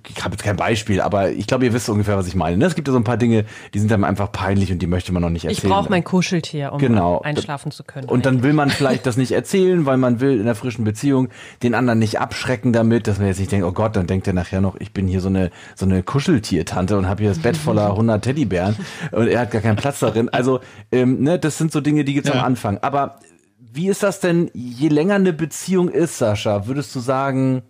ich 0.09 0.23
habe 0.23 0.33
jetzt 0.33 0.43
kein 0.43 0.55
Beispiel, 0.55 0.99
aber 0.99 1.29
ich 1.31 1.45
glaube, 1.45 1.65
ihr 1.65 1.73
wisst 1.73 1.89
ungefähr, 1.89 2.17
was 2.17 2.27
ich 2.27 2.33
meine. 2.33 2.57
ne? 2.57 2.65
Es 2.65 2.73
gibt 2.73 2.87
ja 2.87 2.91
so 2.91 2.97
ein 2.99 3.03
paar 3.03 3.17
Dinge, 3.17 3.45
die 3.75 3.79
sind 3.79 3.91
einem 3.93 4.03
einfach 4.03 4.31
peinlich 4.31 4.71
und 4.71 4.79
die 4.79 4.87
möchte 4.87 5.11
man 5.13 5.21
noch 5.21 5.29
nicht 5.29 5.43
Ich 5.45 5.57
erzählen. 5.57 5.73
brauche 5.73 5.89
mein 5.91 6.03
Kuscheltier, 6.03 6.73
um 6.73 6.79
Genau. 6.79 7.19
einschlafen 7.21 7.69
zu 7.71 7.83
können. 7.83 8.07
Und 8.09 8.25
dann 8.25 8.41
will 8.41 8.53
man 8.53 8.71
vielleicht 8.71 9.05
das 9.05 9.15
nicht 9.15 9.31
erzählen, 9.33 9.85
weil 9.85 9.97
man 9.97 10.19
will 10.19 10.33
in 10.35 10.41
einer 10.41 10.55
frischen 10.55 10.85
Beziehung 10.85 11.29
den 11.63 11.73
anderen 11.75 11.99
nicht 11.99 12.19
abschrecken 12.19 12.73
damit, 12.73 13.07
dass 13.07 13.17
man 13.17 13.27
jetzt 13.27 13.39
nicht 13.39 13.51
denkt, 13.51 13.65
oh 13.65 13.71
Gott, 13.71 13.95
dann 13.95 14.07
denkt 14.07 14.27
er 14.27 14.33
nachher 14.33 14.61
noch, 14.61 14.75
ich 14.79 14.93
bin 14.93 15.07
hier 15.07 15.21
so 15.21 15.27
eine 15.29 15.49
so 15.75 15.85
eine 15.85 16.03
Kuscheltiertante 16.03 16.97
und 16.97 17.07
habe 17.07 17.23
hier 17.23 17.29
das 17.31 17.39
Bett 17.39 17.57
voller 17.57 17.89
100 17.91 18.23
Teddybären 18.23 18.75
und 19.11 19.27
er 19.27 19.41
hat 19.41 19.51
gar 19.51 19.61
keinen 19.61 19.75
Platz 19.77 19.99
darin. 19.99 20.29
Also 20.29 20.59
ähm, 20.91 21.21
ne, 21.23 21.39
das 21.39 21.57
sind 21.57 21.71
so 21.71 21.81
Dinge, 21.81 22.03
die 22.03 22.13
gibt's 22.13 22.29
Ja. 22.29 22.35
am 22.39 22.45
Anfang. 22.45 22.77
Aber 22.81 23.19
wie 23.59 23.89
ist 23.89 24.03
das 24.03 24.19
denn, 24.19 24.49
je 24.53 24.87
länger 24.87 25.15
eine 25.15 25.33
Beziehung 25.33 25.89
ist, 25.89 26.17
Sascha, 26.17 26.67
würdest 26.67 26.95
du 26.95 26.99
sagen, 26.99 27.63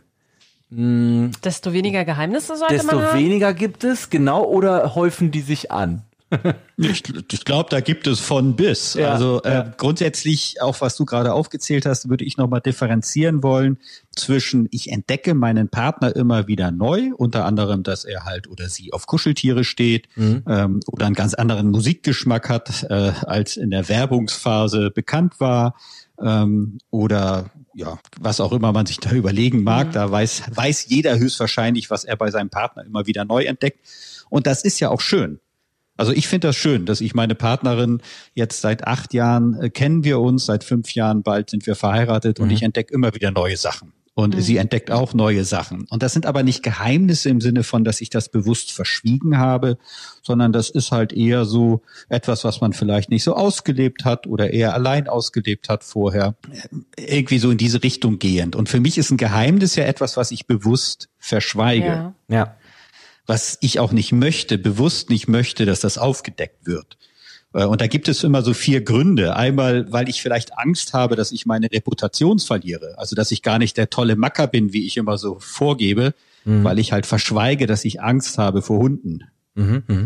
desto 0.69 1.71
weniger 1.73 2.03
Geheimnisse 2.03 2.57
sollte 2.57 2.73
desto 2.75 2.95
man 2.95 3.05
haben? 3.05 3.17
weniger 3.19 3.53
gibt 3.53 3.83
es, 3.85 4.09
genau, 4.09 4.43
oder 4.43 4.95
häufen 4.95 5.31
die 5.31 5.41
sich 5.41 5.71
an? 5.71 6.03
Ich, 6.75 7.03
ich 7.31 7.45
glaube, 7.45 7.69
da 7.69 7.79
gibt 7.79 8.05
es 8.05 8.19
von 8.19 8.55
bis. 8.55 8.93
Ja, 8.93 9.13
also 9.13 9.41
äh, 9.43 9.49
ja. 9.51 9.73
grundsätzlich, 9.77 10.61
auch 10.61 10.81
was 10.81 10.95
du 10.95 11.05
gerade 11.05 11.33
aufgezählt 11.33 11.85
hast, 11.85 12.09
würde 12.09 12.25
ich 12.25 12.37
nochmal 12.37 12.61
differenzieren 12.61 13.43
wollen 13.43 13.77
zwischen, 14.15 14.67
ich 14.71 14.91
entdecke 14.91 15.33
meinen 15.33 15.69
Partner 15.69 16.15
immer 16.15 16.47
wieder 16.47 16.71
neu, 16.71 17.11
unter 17.15 17.45
anderem, 17.45 17.83
dass 17.83 18.03
er 18.03 18.25
halt 18.25 18.47
oder 18.47 18.67
sie 18.69 18.93
auf 18.93 19.07
Kuscheltiere 19.07 19.63
steht 19.63 20.07
Mhm. 20.15 20.43
ähm, 20.47 20.79
oder 20.87 21.05
einen 21.05 21.15
ganz 21.15 21.33
anderen 21.33 21.69
Musikgeschmack 21.69 22.49
hat, 22.49 22.83
äh, 22.89 23.13
als 23.25 23.57
in 23.57 23.71
der 23.71 23.87
Werbungsphase 23.87 24.91
bekannt 24.91 25.39
war. 25.39 25.75
Ähm, 26.21 26.79
oder 26.89 27.51
ja, 27.73 27.99
was 28.19 28.39
auch 28.39 28.51
immer 28.51 28.71
man 28.71 28.85
sich 28.85 28.97
da 28.97 29.11
überlegen 29.13 29.63
mag, 29.63 29.91
da 29.93 30.11
weiß, 30.11 30.43
weiß 30.53 30.87
jeder 30.89 31.17
höchstwahrscheinlich, 31.17 31.89
was 31.89 32.03
er 32.03 32.17
bei 32.17 32.31
seinem 32.31 32.49
Partner 32.49 32.83
immer 32.85 33.05
wieder 33.05 33.23
neu 33.23 33.43
entdeckt. 33.43 33.79
Und 34.29 34.47
das 34.47 34.63
ist 34.63 34.79
ja 34.79 34.89
auch 34.89 35.01
schön. 35.01 35.39
Also 35.97 36.11
ich 36.11 36.27
finde 36.27 36.47
das 36.47 36.55
schön, 36.55 36.85
dass 36.85 37.01
ich 37.01 37.13
meine 37.13 37.35
Partnerin 37.35 38.01
jetzt 38.33 38.61
seit 38.61 38.87
acht 38.87 39.13
Jahren 39.13 39.59
äh, 39.59 39.69
kennen 39.69 40.03
wir 40.03 40.19
uns, 40.19 40.45
seit 40.45 40.63
fünf 40.63 40.93
Jahren 40.93 41.23
bald 41.23 41.49
sind 41.49 41.65
wir 41.65 41.75
verheiratet 41.75 42.39
und 42.39 42.51
ich 42.51 42.61
entdecke 42.61 42.93
immer 42.93 43.13
wieder 43.13 43.31
neue 43.31 43.57
Sachen. 43.57 43.93
Und 44.13 44.41
sie 44.41 44.57
entdeckt 44.57 44.89
auch 44.89 45.13
neue 45.13 45.43
Sachen. 45.43 45.85
Und 45.91 46.01
das 46.01 46.11
sind 46.11 46.25
aber 46.25 46.41
nicht 46.41 46.63
Geheimnisse 46.63 47.29
im 47.29 47.39
Sinne 47.39 47.61
von, 47.61 47.83
dass 47.83 48.01
ich 48.01 48.09
das 48.09 48.29
bewusst 48.29 48.71
verschwiegen 48.71 49.37
habe, 49.37 49.77
sondern 50.23 50.51
das 50.51 50.71
ist 50.71 50.91
halt 50.91 51.13
eher 51.13 51.45
so 51.45 51.83
etwas, 52.09 52.43
was 52.43 52.59
man 52.59 52.73
vielleicht 52.73 53.11
nicht 53.11 53.23
so 53.23 53.35
ausgelebt 53.35 54.05
hat 54.05 54.25
oder 54.25 54.51
eher 54.51 54.73
allein 54.73 55.07
ausgelebt 55.07 55.69
hat 55.69 55.83
vorher. 55.83 56.35
Irgendwie 56.97 57.37
so 57.37 57.51
in 57.51 57.59
diese 57.59 57.83
Richtung 57.83 58.17
gehend. 58.17 58.55
Und 58.55 58.69
für 58.69 58.79
mich 58.79 58.97
ist 58.97 59.11
ein 59.11 59.17
Geheimnis 59.17 59.75
ja 59.75 59.83
etwas, 59.83 60.17
was 60.17 60.31
ich 60.31 60.47
bewusst 60.47 61.09
verschweige 61.19 61.85
Ja. 61.85 62.15
Ja. 62.27 62.57
Was 63.27 63.57
ich 63.61 63.79
auch 63.79 63.91
nicht 63.91 64.11
möchte, 64.11 64.57
bewusst 64.57 65.09
nicht 65.09 65.27
möchte, 65.27 65.65
dass 65.65 65.81
das 65.81 65.97
aufgedeckt 65.97 66.65
wird. 66.65 66.97
Äh, 67.53 67.65
Und 67.65 67.81
da 67.81 67.87
gibt 67.87 68.07
es 68.07 68.23
immer 68.23 68.41
so 68.41 68.53
vier 68.53 68.81
Gründe. 68.81 69.35
Einmal, 69.35 69.91
weil 69.91 70.09
ich 70.09 70.21
vielleicht 70.21 70.57
Angst 70.57 70.93
habe, 70.93 71.15
dass 71.15 71.31
ich 71.31 71.45
meine 71.45 71.71
Reputation 71.71 72.39
verliere. 72.39 72.95
Also, 72.97 73.15
dass 73.15 73.31
ich 73.31 73.43
gar 73.43 73.59
nicht 73.59 73.77
der 73.77 73.89
tolle 73.89 74.15
Macker 74.15 74.47
bin, 74.47 74.73
wie 74.73 74.85
ich 74.85 74.97
immer 74.97 75.17
so 75.17 75.37
vorgebe, 75.39 76.13
weil 76.63 76.79
ich 76.79 76.93
halt 76.93 77.05
verschweige, 77.05 77.67
dass 77.67 77.83
ich 77.83 78.01
Angst 78.01 78.37
habe 78.37 78.61
vor 78.61 78.79
Hunden. 78.79 79.25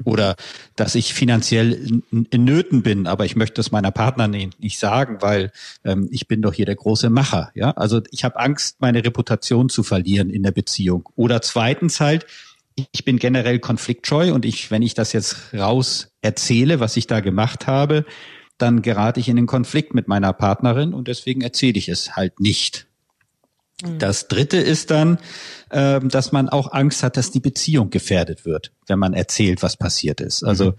Oder 0.06 0.38
dass 0.76 0.96
ich 0.96 1.14
finanziell 1.14 1.74
in, 1.74 2.26
in 2.32 2.46
Nöten 2.46 2.84
bin, 2.84 3.06
aber 3.06 3.26
ich 3.26 3.36
möchte 3.36 3.60
es 3.60 3.70
meiner 3.72 3.92
Partnerin 3.92 4.52
nicht 4.60 4.80
sagen, 4.80 5.18
weil 5.20 5.52
ähm, 5.84 6.08
ich 6.10 6.28
bin 6.28 6.42
doch 6.42 6.54
hier 6.54 6.66
der 6.66 6.76
große 6.76 7.10
Macher. 7.10 7.52
Ja, 7.54 7.72
also 7.72 8.02
ich 8.12 8.24
habe 8.24 8.40
Angst, 8.40 8.78
meine 8.80 9.04
Reputation 9.04 9.68
zu 9.68 9.84
verlieren 9.84 10.30
in 10.30 10.42
der 10.42 10.52
Beziehung. 10.52 11.10
Oder 11.16 11.42
zweitens 11.42 12.00
halt, 12.00 12.26
ich 12.76 13.06
bin 13.06 13.18
generell 13.18 13.60
konfliktscheu 13.60 14.34
und 14.34 14.46
ich, 14.46 14.72
wenn 14.72 14.82
ich 14.82 14.94
das 14.94 15.14
jetzt 15.14 15.54
raus 15.54 16.16
erzähle, 16.22 16.80
was 16.80 16.98
ich 16.98 17.08
da 17.08 17.20
gemacht 17.20 17.68
habe, 17.68 18.06
dann 18.58 18.82
gerate 18.82 19.20
ich 19.20 19.28
in 19.28 19.36
den 19.36 19.48
Konflikt 19.48 19.94
mit 19.94 20.08
meiner 20.08 20.34
Partnerin 20.34 20.94
und 20.94 21.08
deswegen 21.08 21.42
erzähle 21.42 21.78
ich 21.78 21.90
es 21.90 22.16
halt 22.16 22.40
nicht. 22.40 22.88
Das 23.98 24.28
dritte 24.28 24.58
ist 24.58 24.92
dann, 24.92 25.18
ähm, 25.72 26.10
dass 26.10 26.32
man 26.32 26.50
auch 26.50 26.72
Angst 26.72 27.02
hat, 27.02 27.18
dass 27.18 27.32
die 27.32 27.40
Beziehung 27.40 27.90
gefährdet 27.90 28.46
wird, 28.46 28.72
wenn 28.88 29.00
man 29.00 29.14
erzählt, 29.14 29.64
was 29.64 29.76
passiert 29.76 30.22
ist. 30.22 30.44
Also 30.44 30.76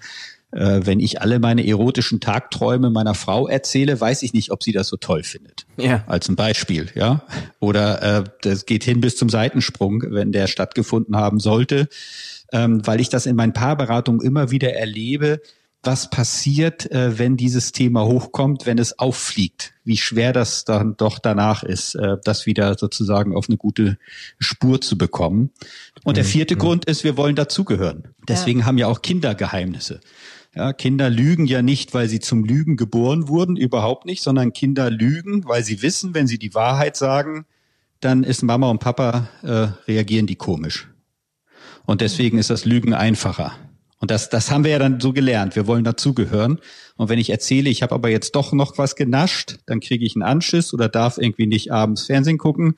äh, 0.52 0.80
wenn 0.84 1.00
ich 1.00 1.20
alle 1.20 1.38
meine 1.38 1.66
erotischen 1.66 2.20
Tagträume 2.20 2.90
meiner 2.90 3.14
Frau 3.14 3.48
erzähle, 3.48 4.00
weiß 4.00 4.22
ich 4.22 4.32
nicht, 4.32 4.50
ob 4.50 4.62
sie 4.62 4.72
das 4.72 4.88
so 4.88 4.96
toll 4.96 5.22
findet. 5.22 5.66
Ja. 5.76 6.04
Als 6.06 6.28
ein 6.28 6.36
Beispiel, 6.36 6.88
ja. 6.94 7.22
Oder 7.58 8.02
äh, 8.02 8.24
das 8.42 8.66
geht 8.66 8.84
hin 8.84 9.00
bis 9.00 9.16
zum 9.16 9.28
Seitensprung, 9.28 10.04
wenn 10.08 10.32
der 10.32 10.46
stattgefunden 10.46 11.16
haben 11.16 11.40
sollte, 11.40 11.88
ähm, 12.52 12.86
weil 12.86 13.00
ich 13.00 13.08
das 13.08 13.26
in 13.26 13.36
meinen 13.36 13.52
Paarberatungen 13.54 14.20
immer 14.20 14.50
wieder 14.50 14.74
erlebe, 14.74 15.40
was 15.82 16.10
passiert, 16.10 16.90
äh, 16.92 17.18
wenn 17.18 17.36
dieses 17.36 17.72
Thema 17.72 18.04
hochkommt, 18.04 18.66
wenn 18.66 18.78
es 18.78 18.98
auffliegt, 18.98 19.74
wie 19.84 19.96
schwer 19.96 20.32
das 20.32 20.64
dann 20.64 20.96
doch 20.96 21.18
danach 21.18 21.64
ist, 21.64 21.96
äh, 21.96 22.18
das 22.22 22.46
wieder 22.46 22.78
sozusagen 22.78 23.34
auf 23.34 23.48
eine 23.48 23.56
gute 23.56 23.98
Spur 24.38 24.80
zu 24.80 24.96
bekommen. 24.96 25.50
Und 26.04 26.16
der 26.16 26.24
mhm. 26.24 26.28
vierte 26.28 26.54
mhm. 26.54 26.60
Grund 26.60 26.84
ist, 26.84 27.02
wir 27.02 27.16
wollen 27.16 27.34
dazugehören. 27.34 28.14
Deswegen 28.28 28.60
ja. 28.60 28.66
haben 28.66 28.78
ja 28.78 28.86
auch 28.86 29.02
Kinder 29.02 29.34
Geheimnisse. 29.34 30.00
Ja, 30.54 30.74
Kinder 30.74 31.08
lügen 31.08 31.46
ja 31.46 31.62
nicht, 31.62 31.94
weil 31.94 32.08
sie 32.08 32.20
zum 32.20 32.44
Lügen 32.44 32.76
geboren 32.76 33.28
wurden, 33.28 33.56
überhaupt 33.56 34.04
nicht, 34.04 34.22
sondern 34.22 34.52
Kinder 34.52 34.90
lügen, 34.90 35.46
weil 35.46 35.64
sie 35.64 35.80
wissen, 35.80 36.12
wenn 36.14 36.26
sie 36.26 36.38
die 36.38 36.54
Wahrheit 36.54 36.94
sagen, 36.94 37.46
dann 38.00 38.22
ist 38.22 38.42
Mama 38.42 38.68
und 38.68 38.78
Papa 38.78 39.28
äh, 39.42 39.68
reagieren 39.90 40.26
die 40.26 40.36
komisch. 40.36 40.88
Und 41.86 42.02
deswegen 42.02 42.36
ist 42.36 42.50
das 42.50 42.66
Lügen 42.66 42.92
einfacher. 42.92 43.52
Und 43.98 44.10
das, 44.10 44.28
das 44.28 44.50
haben 44.50 44.64
wir 44.64 44.72
ja 44.72 44.78
dann 44.78 45.00
so 45.00 45.12
gelernt. 45.12 45.56
Wir 45.56 45.66
wollen 45.66 45.84
dazugehören. 45.84 46.58
Und 46.96 47.08
wenn 47.08 47.18
ich 47.18 47.30
erzähle, 47.30 47.70
ich 47.70 47.82
habe 47.82 47.94
aber 47.94 48.10
jetzt 48.10 48.34
doch 48.34 48.52
noch 48.52 48.76
was 48.76 48.96
genascht, 48.96 49.58
dann 49.66 49.80
kriege 49.80 50.04
ich 50.04 50.16
einen 50.16 50.24
Anschiss 50.24 50.74
oder 50.74 50.88
darf 50.88 51.18
irgendwie 51.18 51.46
nicht 51.46 51.72
abends 51.72 52.06
Fernsehen 52.06 52.38
gucken. 52.38 52.74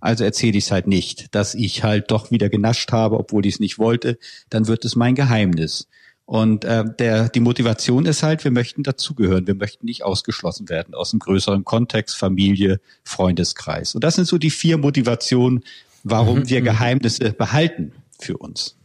Also 0.00 0.24
erzähle 0.24 0.56
ich 0.56 0.64
es 0.64 0.70
halt 0.70 0.86
nicht, 0.86 1.34
dass 1.34 1.54
ich 1.54 1.82
halt 1.82 2.10
doch 2.10 2.30
wieder 2.30 2.48
genascht 2.48 2.92
habe, 2.92 3.18
obwohl 3.18 3.44
ich 3.44 3.54
es 3.54 3.60
nicht 3.60 3.78
wollte. 3.78 4.18
Dann 4.48 4.68
wird 4.68 4.84
es 4.84 4.94
mein 4.94 5.16
Geheimnis. 5.16 5.88
Und 6.28 6.66
äh, 6.66 6.84
der, 6.98 7.30
die 7.30 7.40
Motivation 7.40 8.04
ist 8.04 8.22
halt, 8.22 8.44
wir 8.44 8.50
möchten 8.50 8.82
dazugehören, 8.82 9.46
wir 9.46 9.54
möchten 9.54 9.86
nicht 9.86 10.04
ausgeschlossen 10.04 10.68
werden 10.68 10.92
aus 10.92 11.14
einem 11.14 11.20
größeren 11.20 11.64
Kontext, 11.64 12.18
Familie, 12.18 12.82
Freundeskreis. 13.02 13.94
Und 13.94 14.04
das 14.04 14.16
sind 14.16 14.26
so 14.26 14.36
die 14.36 14.50
vier 14.50 14.76
Motivationen, 14.76 15.64
warum 16.04 16.40
mhm. 16.40 16.50
wir 16.50 16.60
mhm. 16.60 16.64
Geheimnisse 16.66 17.32
behalten 17.32 17.92
für 18.20 18.36
uns. 18.36 18.77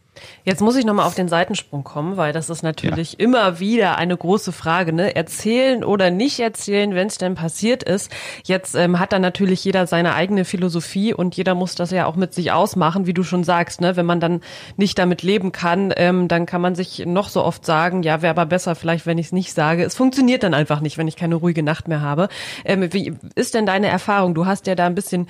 Jetzt 0.43 0.61
muss 0.61 0.75
ich 0.75 0.85
nochmal 0.85 1.05
auf 1.05 1.15
den 1.15 1.27
Seitensprung 1.27 1.83
kommen, 1.83 2.17
weil 2.17 2.33
das 2.33 2.49
ist 2.49 2.63
natürlich 2.63 3.13
ja. 3.13 3.19
immer 3.19 3.59
wieder 3.59 3.97
eine 3.97 4.15
große 4.15 4.51
Frage, 4.51 4.93
ne? 4.93 5.15
Erzählen 5.15 5.83
oder 5.83 6.11
nicht 6.11 6.39
erzählen, 6.39 6.93
wenn 6.95 7.07
es 7.07 7.17
denn 7.17 7.35
passiert 7.35 7.83
ist. 7.83 8.11
Jetzt 8.43 8.75
ähm, 8.75 8.99
hat 8.99 9.13
da 9.13 9.19
natürlich 9.19 9.63
jeder 9.63 9.87
seine 9.87 10.15
eigene 10.15 10.45
Philosophie 10.45 11.13
und 11.13 11.35
jeder 11.35 11.55
muss 11.55 11.75
das 11.75 11.91
ja 11.91 12.05
auch 12.05 12.15
mit 12.15 12.33
sich 12.33 12.51
ausmachen, 12.51 13.07
wie 13.07 13.13
du 13.13 13.23
schon 13.23 13.43
sagst, 13.43 13.81
ne? 13.81 13.95
Wenn 13.95 14.05
man 14.05 14.19
dann 14.19 14.41
nicht 14.77 14.99
damit 14.99 15.23
leben 15.23 15.51
kann, 15.51 15.93
ähm, 15.97 16.27
dann 16.27 16.45
kann 16.45 16.61
man 16.61 16.75
sich 16.75 17.05
noch 17.05 17.29
so 17.29 17.43
oft 17.43 17.65
sagen, 17.65 18.03
ja, 18.03 18.21
wäre 18.21 18.31
aber 18.31 18.45
besser 18.45 18.75
vielleicht, 18.75 19.05
wenn 19.05 19.17
ich 19.17 19.27
es 19.27 19.31
nicht 19.31 19.53
sage. 19.53 19.83
Es 19.83 19.95
funktioniert 19.95 20.43
dann 20.43 20.53
einfach 20.53 20.81
nicht, 20.81 20.97
wenn 20.97 21.07
ich 21.07 21.15
keine 21.15 21.35
ruhige 21.35 21.63
Nacht 21.63 21.87
mehr 21.87 22.01
habe. 22.01 22.27
Ähm, 22.65 22.91
wie 22.93 23.13
ist 23.35 23.53
denn 23.53 23.65
deine 23.65 23.87
Erfahrung? 23.87 24.35
Du 24.35 24.45
hast 24.45 24.67
ja 24.67 24.75
da 24.75 24.85
ein 24.85 24.95
bisschen 24.95 25.27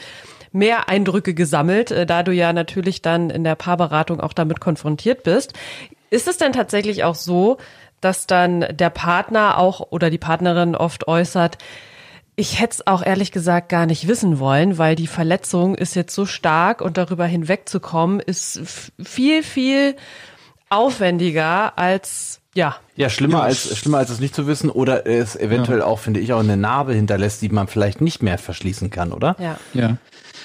mehr 0.54 0.88
Eindrücke 0.88 1.34
gesammelt, 1.34 1.92
äh, 1.92 2.06
da 2.06 2.24
du 2.24 2.32
ja 2.32 2.54
natürlich 2.54 3.02
dann 3.02 3.30
in 3.30 3.44
der 3.44 3.56
Paarberatung 3.56 4.22
auch 4.22 4.34
damit 4.34 4.62
konfrontiert 4.62 5.24
bist. 5.24 5.54
Ist 6.10 6.28
es 6.28 6.38
denn 6.38 6.54
tatsächlich 6.54 7.04
auch 7.04 7.16
so, 7.16 7.58
dass 8.00 8.28
dann 8.28 8.66
der 8.72 8.90
Partner 8.90 9.58
auch 9.58 9.92
oder 9.92 10.10
die 10.10 10.18
Partnerin 10.18 10.76
oft 10.76 11.08
äußert, 11.08 11.58
ich 12.36 12.60
hätte 12.60 12.74
es 12.74 12.88
auch 12.88 13.04
ehrlich 13.04 13.32
gesagt 13.32 13.70
gar 13.70 13.86
nicht 13.86 14.08
wissen 14.08 14.40
wollen, 14.40 14.78
weil 14.78 14.96
die 14.96 15.08
Verletzung 15.08 15.76
ist 15.76 15.96
jetzt 15.96 16.16
so 16.16 16.26
stark 16.26 16.82
und 16.82 16.98
darüber 16.98 17.26
hinwegzukommen 17.26 18.20
ist 18.20 18.62
viel, 19.04 19.44
viel 19.44 19.96
aufwendiger 20.70 21.78
als 21.78 22.40
ja. 22.56 22.76
Ja, 22.96 23.10
schlimmer 23.10 23.44
als 23.44 23.76
schlimmer 23.78 23.98
als 24.00 24.10
es 24.10 24.20
nicht 24.20 24.36
zu 24.36 24.46
wissen 24.46 24.70
oder 24.70 25.08
es 25.08 25.36
eventuell 25.36 25.80
ja. 25.80 25.86
auch, 25.86 26.00
finde 26.00 26.20
ich, 26.20 26.34
auch 26.34 26.40
eine 26.40 26.58
Narbe 26.58 26.94
hinterlässt, 26.94 27.42
die 27.42 27.50
man 27.50 27.68
vielleicht 27.68 28.02
nicht 28.02 28.22
mehr 28.22 28.38
verschließen 28.38 28.90
kann, 28.90 29.12
oder? 29.12 29.36
Ja. 29.40 29.58
Ja. 29.74 29.98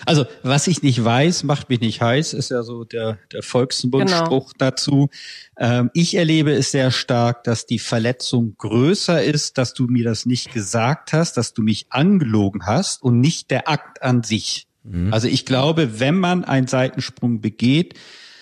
Also, 0.07 0.27
was 0.43 0.67
ich 0.67 0.83
nicht 0.83 1.05
weiß, 1.05 1.45
macht 1.45 1.69
mich 1.69 1.81
nicht 1.81 2.01
heiß, 2.01 2.35
ist 2.35 2.51
ja 2.51 2.63
so 2.63 2.85
der, 2.85 3.19
der 3.33 3.43
Volksmundspruch 3.43 4.53
genau. 4.53 4.59
dazu. 4.59 5.11
Ähm, 5.57 5.91
ich 5.95 6.15
erlebe 6.15 6.53
es 6.53 6.71
sehr 6.71 6.91
stark, 6.91 7.45
dass 7.45 7.67
die 7.67 7.79
Verletzung 7.79 8.55
größer 8.59 9.23
ist, 9.23 9.59
dass 9.59 9.75
du 9.75 9.87
mir 9.87 10.05
das 10.05 10.27
nicht 10.27 10.53
gesagt 10.53 11.13
hast, 11.13 11.37
dass 11.37 11.55
du 11.55 11.63
mich 11.63 11.87
angelogen 11.91 12.67
hast 12.67 13.03
und 13.03 13.21
nicht 13.21 13.51
der 13.51 13.69
Akt 13.69 14.03
an 14.03 14.23
sich. 14.23 14.67
Mhm. 14.85 15.13
Also 15.13 15.29
ich 15.29 15.45
glaube, 15.45 16.01
wenn 16.01 16.17
man 16.17 16.45
einen 16.45 16.67
Seitensprung 16.67 17.41
begeht 17.41 17.95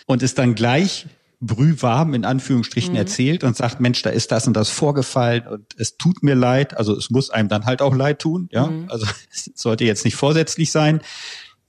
und 0.07 0.23
es 0.23 0.35
dann 0.35 0.55
gleich 0.55 1.07
brühwarm 1.41 2.15
in 2.15 2.25
Anführungsstrichen 2.25 2.93
mhm. 2.93 2.99
erzählt 2.99 3.45
und 3.45 3.57
sagt, 3.57 3.81
Mensch, 3.81 4.03
da 4.03 4.11
ist 4.11 4.33
das 4.33 4.47
und 4.47 4.55
das 4.55 4.71
vorgefallen 4.71 5.47
und 5.47 5.67
es 5.79 5.97
tut 5.97 6.23
mir 6.23 6.35
leid. 6.35 6.77
Also 6.77 6.97
es 6.97 7.11
muss 7.11 7.31
einem 7.31 7.49
dann 7.49 7.67
halt 7.67 7.83
auch 7.83 7.95
leid 7.95 8.21
tun. 8.21 8.49
Ja, 8.53 8.67
mhm. 8.67 8.87
also 8.89 9.07
es 9.33 9.51
sollte 9.55 9.85
jetzt 9.85 10.05
nicht 10.05 10.17
vorsätzlich 10.17 10.73
sein. 10.73 11.01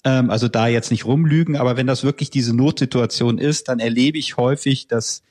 Ähm, 0.04 0.30
also 0.30 0.48
da 0.48 0.68
jetzt 0.68 0.92
nicht 0.92 1.06
rumlügen, 1.06 1.56
aber 1.56 1.77
wenn 1.77 1.88
das 1.88 2.04
wirklich 2.04 2.30
diese 2.30 2.56
Notsituation 2.56 3.38
ist, 3.38 3.68
dann 3.68 3.80
erlebe 3.80 4.18
ich 4.18 4.38
häufig, 4.38 4.88
dass 4.88 5.24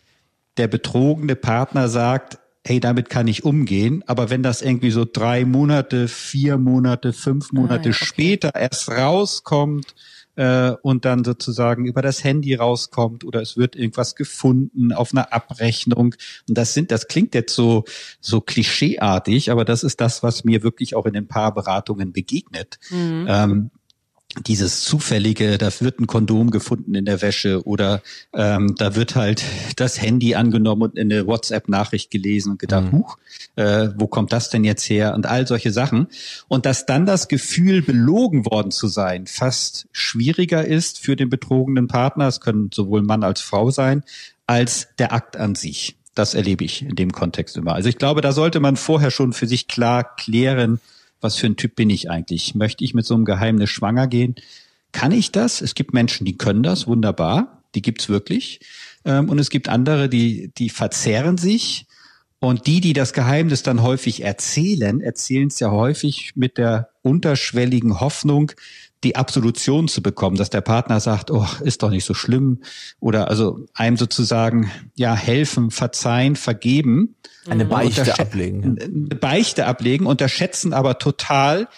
der 0.57 0.69
betrogene 0.69 1.37
Partner 1.37 1.89
sagt, 1.89 2.39
hey, 2.67 2.81
damit 2.81 3.09
kann 3.09 3.29
ich 3.29 3.45
umgehen. 3.45 4.03
Aber 4.07 4.29
wenn 4.29 4.43
das 4.43 4.61
irgendwie 4.61 4.91
so 4.91 5.07
drei 5.11 5.45
Monate, 5.45 6.09
vier 6.09 6.59
Monate, 6.59 7.13
fünf 7.13 7.53
Monate 7.53 7.91
ah, 7.91 7.93
okay. 7.93 8.05
später 8.05 8.55
erst 8.55 8.91
rauskommt 8.91 9.95
äh, 10.35 10.73
und 10.83 11.05
dann 11.05 11.23
sozusagen 11.25 11.87
über 11.87 12.03
das 12.03 12.25
Handy 12.25 12.55
rauskommt 12.55 13.25
oder 13.25 13.41
es 13.41 13.57
wird 13.57 13.77
irgendwas 13.77 14.17
gefunden 14.17 14.93
auf 14.93 15.13
einer 15.13 15.33
Abrechnung. 15.33 16.15
Und 16.49 16.59
das 16.59 16.75
sind, 16.75 16.91
das 16.91 17.07
klingt 17.07 17.35
jetzt 17.35 17.55
so, 17.55 17.85
so 18.21 18.41
klischeeartig, 18.41 19.51
aber 19.53 19.65
das 19.65 19.85
ist 19.85 20.01
das, 20.01 20.23
was 20.25 20.45
mir 20.45 20.63
wirklich 20.65 20.97
auch 20.97 21.07
in 21.07 21.13
den 21.13 21.29
Paarberatungen 21.29 22.13
begegnet. 22.13 22.79
Mhm. 22.91 23.27
Ähm, 23.29 23.71
dieses 24.45 24.85
zufällige, 24.85 25.57
da 25.57 25.71
wird 25.81 26.01
ein 26.01 26.07
Kondom 26.07 26.51
gefunden 26.51 26.95
in 26.95 27.05
der 27.05 27.23
Wäsche 27.23 27.67
oder 27.67 28.03
ähm, 28.35 28.75
da 28.77 28.95
wird 28.95 29.15
halt 29.15 29.43
das 29.77 30.01
Handy 30.01 30.35
angenommen 30.35 30.83
und 30.83 30.99
in 30.99 31.11
eine 31.11 31.27
WhatsApp-Nachricht 31.27 32.11
gelesen 32.11 32.53
und 32.53 32.59
gedacht, 32.59 32.93
mhm. 32.93 32.99
huch, 32.99 33.19
äh, 33.57 33.89
wo 33.97 34.07
kommt 34.07 34.33
das 34.33 34.51
denn 34.51 34.65
jetzt 34.65 34.89
her? 34.91 35.15
Und 35.15 35.27
all 35.27 35.47
solche 35.47 35.73
Sachen. 35.73 36.09
Und 36.49 36.67
dass 36.67 36.87
dann 36.87 37.07
das 37.07 37.29
Gefühl, 37.29 37.83
belogen 37.83 38.45
worden 38.45 38.71
zu 38.71 38.89
sein, 38.89 39.27
fast 39.27 39.89
schwieriger 39.93 40.65
ist 40.65 40.99
für 40.99 41.17
den 41.17 41.31
betrogenen 41.31 41.89
Partner, 41.89 42.27
es 42.27 42.41
können 42.41 42.71
sowohl 42.73 43.03
Mann 43.03 43.25
als 43.25 43.41
Frau 43.41 43.71
sein, 43.71 44.03
als 44.47 44.89
der 44.99 45.13
Akt 45.13 45.37
an 45.37 45.55
sich. 45.55 45.97
Das 46.15 46.35
erlebe 46.35 46.65
ich 46.65 46.83
in 46.83 46.97
dem 46.97 47.13
Kontext 47.13 47.57
immer. 47.57 47.75
Also 47.75 47.89
ich 47.89 47.99
glaube, 47.99 48.21
da 48.23 48.33
sollte 48.33 48.61
man 48.61 48.77
vorher 48.77 49.11
schon 49.11 49.33
für 49.33 49.47
sich 49.47 49.69
klar 49.69 50.17
klären, 50.17 50.81
was 51.21 51.37
für 51.37 51.47
ein 51.47 51.57
Typ 51.57 51.77
bin 51.77 51.91
ich 51.91 52.11
eigentlich? 52.11 52.55
Möchte 52.55 52.85
ich 52.85 52.95
mit 52.95 53.07
so 53.07 53.15
einem 53.15 53.25
Geheimnis 53.25 53.71
schwanger 53.71 54.07
gehen? 54.07 54.37
Kann 54.93 55.13
ich 55.13 55.33
das? 55.33 55.61
Es 55.61 55.75
gibt 55.75 55.93
Menschen, 55.93 56.25
die 56.25 56.39
können 56.39 56.63
das 56.63 56.87
wunderbar, 56.87 57.63
die 57.75 57.83
gibt's 57.83 58.09
wirklich. 58.09 58.61
Ähm, 59.05 59.29
und 59.29 59.39
es 59.39 59.51
gibt 59.51 59.69
andere, 59.69 60.09
die, 60.09 60.53
die 60.57 60.71
verzerren 60.71 61.39
sich. 61.39 61.87
Und 62.39 62.67
die, 62.67 62.81
die 62.81 62.93
das 62.93 63.13
Geheimnis 63.13 63.63
dann 63.63 63.83
häufig 63.83 64.23
erzählen, 64.23 65.01
erzählen 65.01 65.49
es 65.49 65.59
ja 65.59 65.71
häufig 65.71 66.33
mit 66.35 66.59
der 66.59 66.91
unterschwelligen 67.03 67.99
Hoffnung, 67.99 68.53
die 69.05 69.17
Absolution 69.17 69.89
zu 69.89 70.03
bekommen, 70.03 70.37
dass 70.37 70.51
der 70.51 70.63
Partner 70.63 71.01
sagt, 71.01 71.31
oh, 71.31 71.47
ist 71.63 71.83
doch 71.83 71.91
nicht 71.91 72.05
so 72.05 72.15
schlimm 72.15 72.63
oder 72.99 73.29
also 73.29 73.67
einem 73.75 73.97
sozusagen 73.97 74.71
ja 74.95 75.15
helfen, 75.15 75.71
verzeihen, 75.71 76.37
vergeben. 76.37 77.17
Eine 77.49 77.67
Beichte 77.67 78.19
ablegen. 78.19 78.79
Eine 78.81 79.21
Beichte 79.21 79.67
ablegen, 79.67 80.07
unterschätzen 80.07 80.73
aber 80.73 80.99
total, 80.99 81.69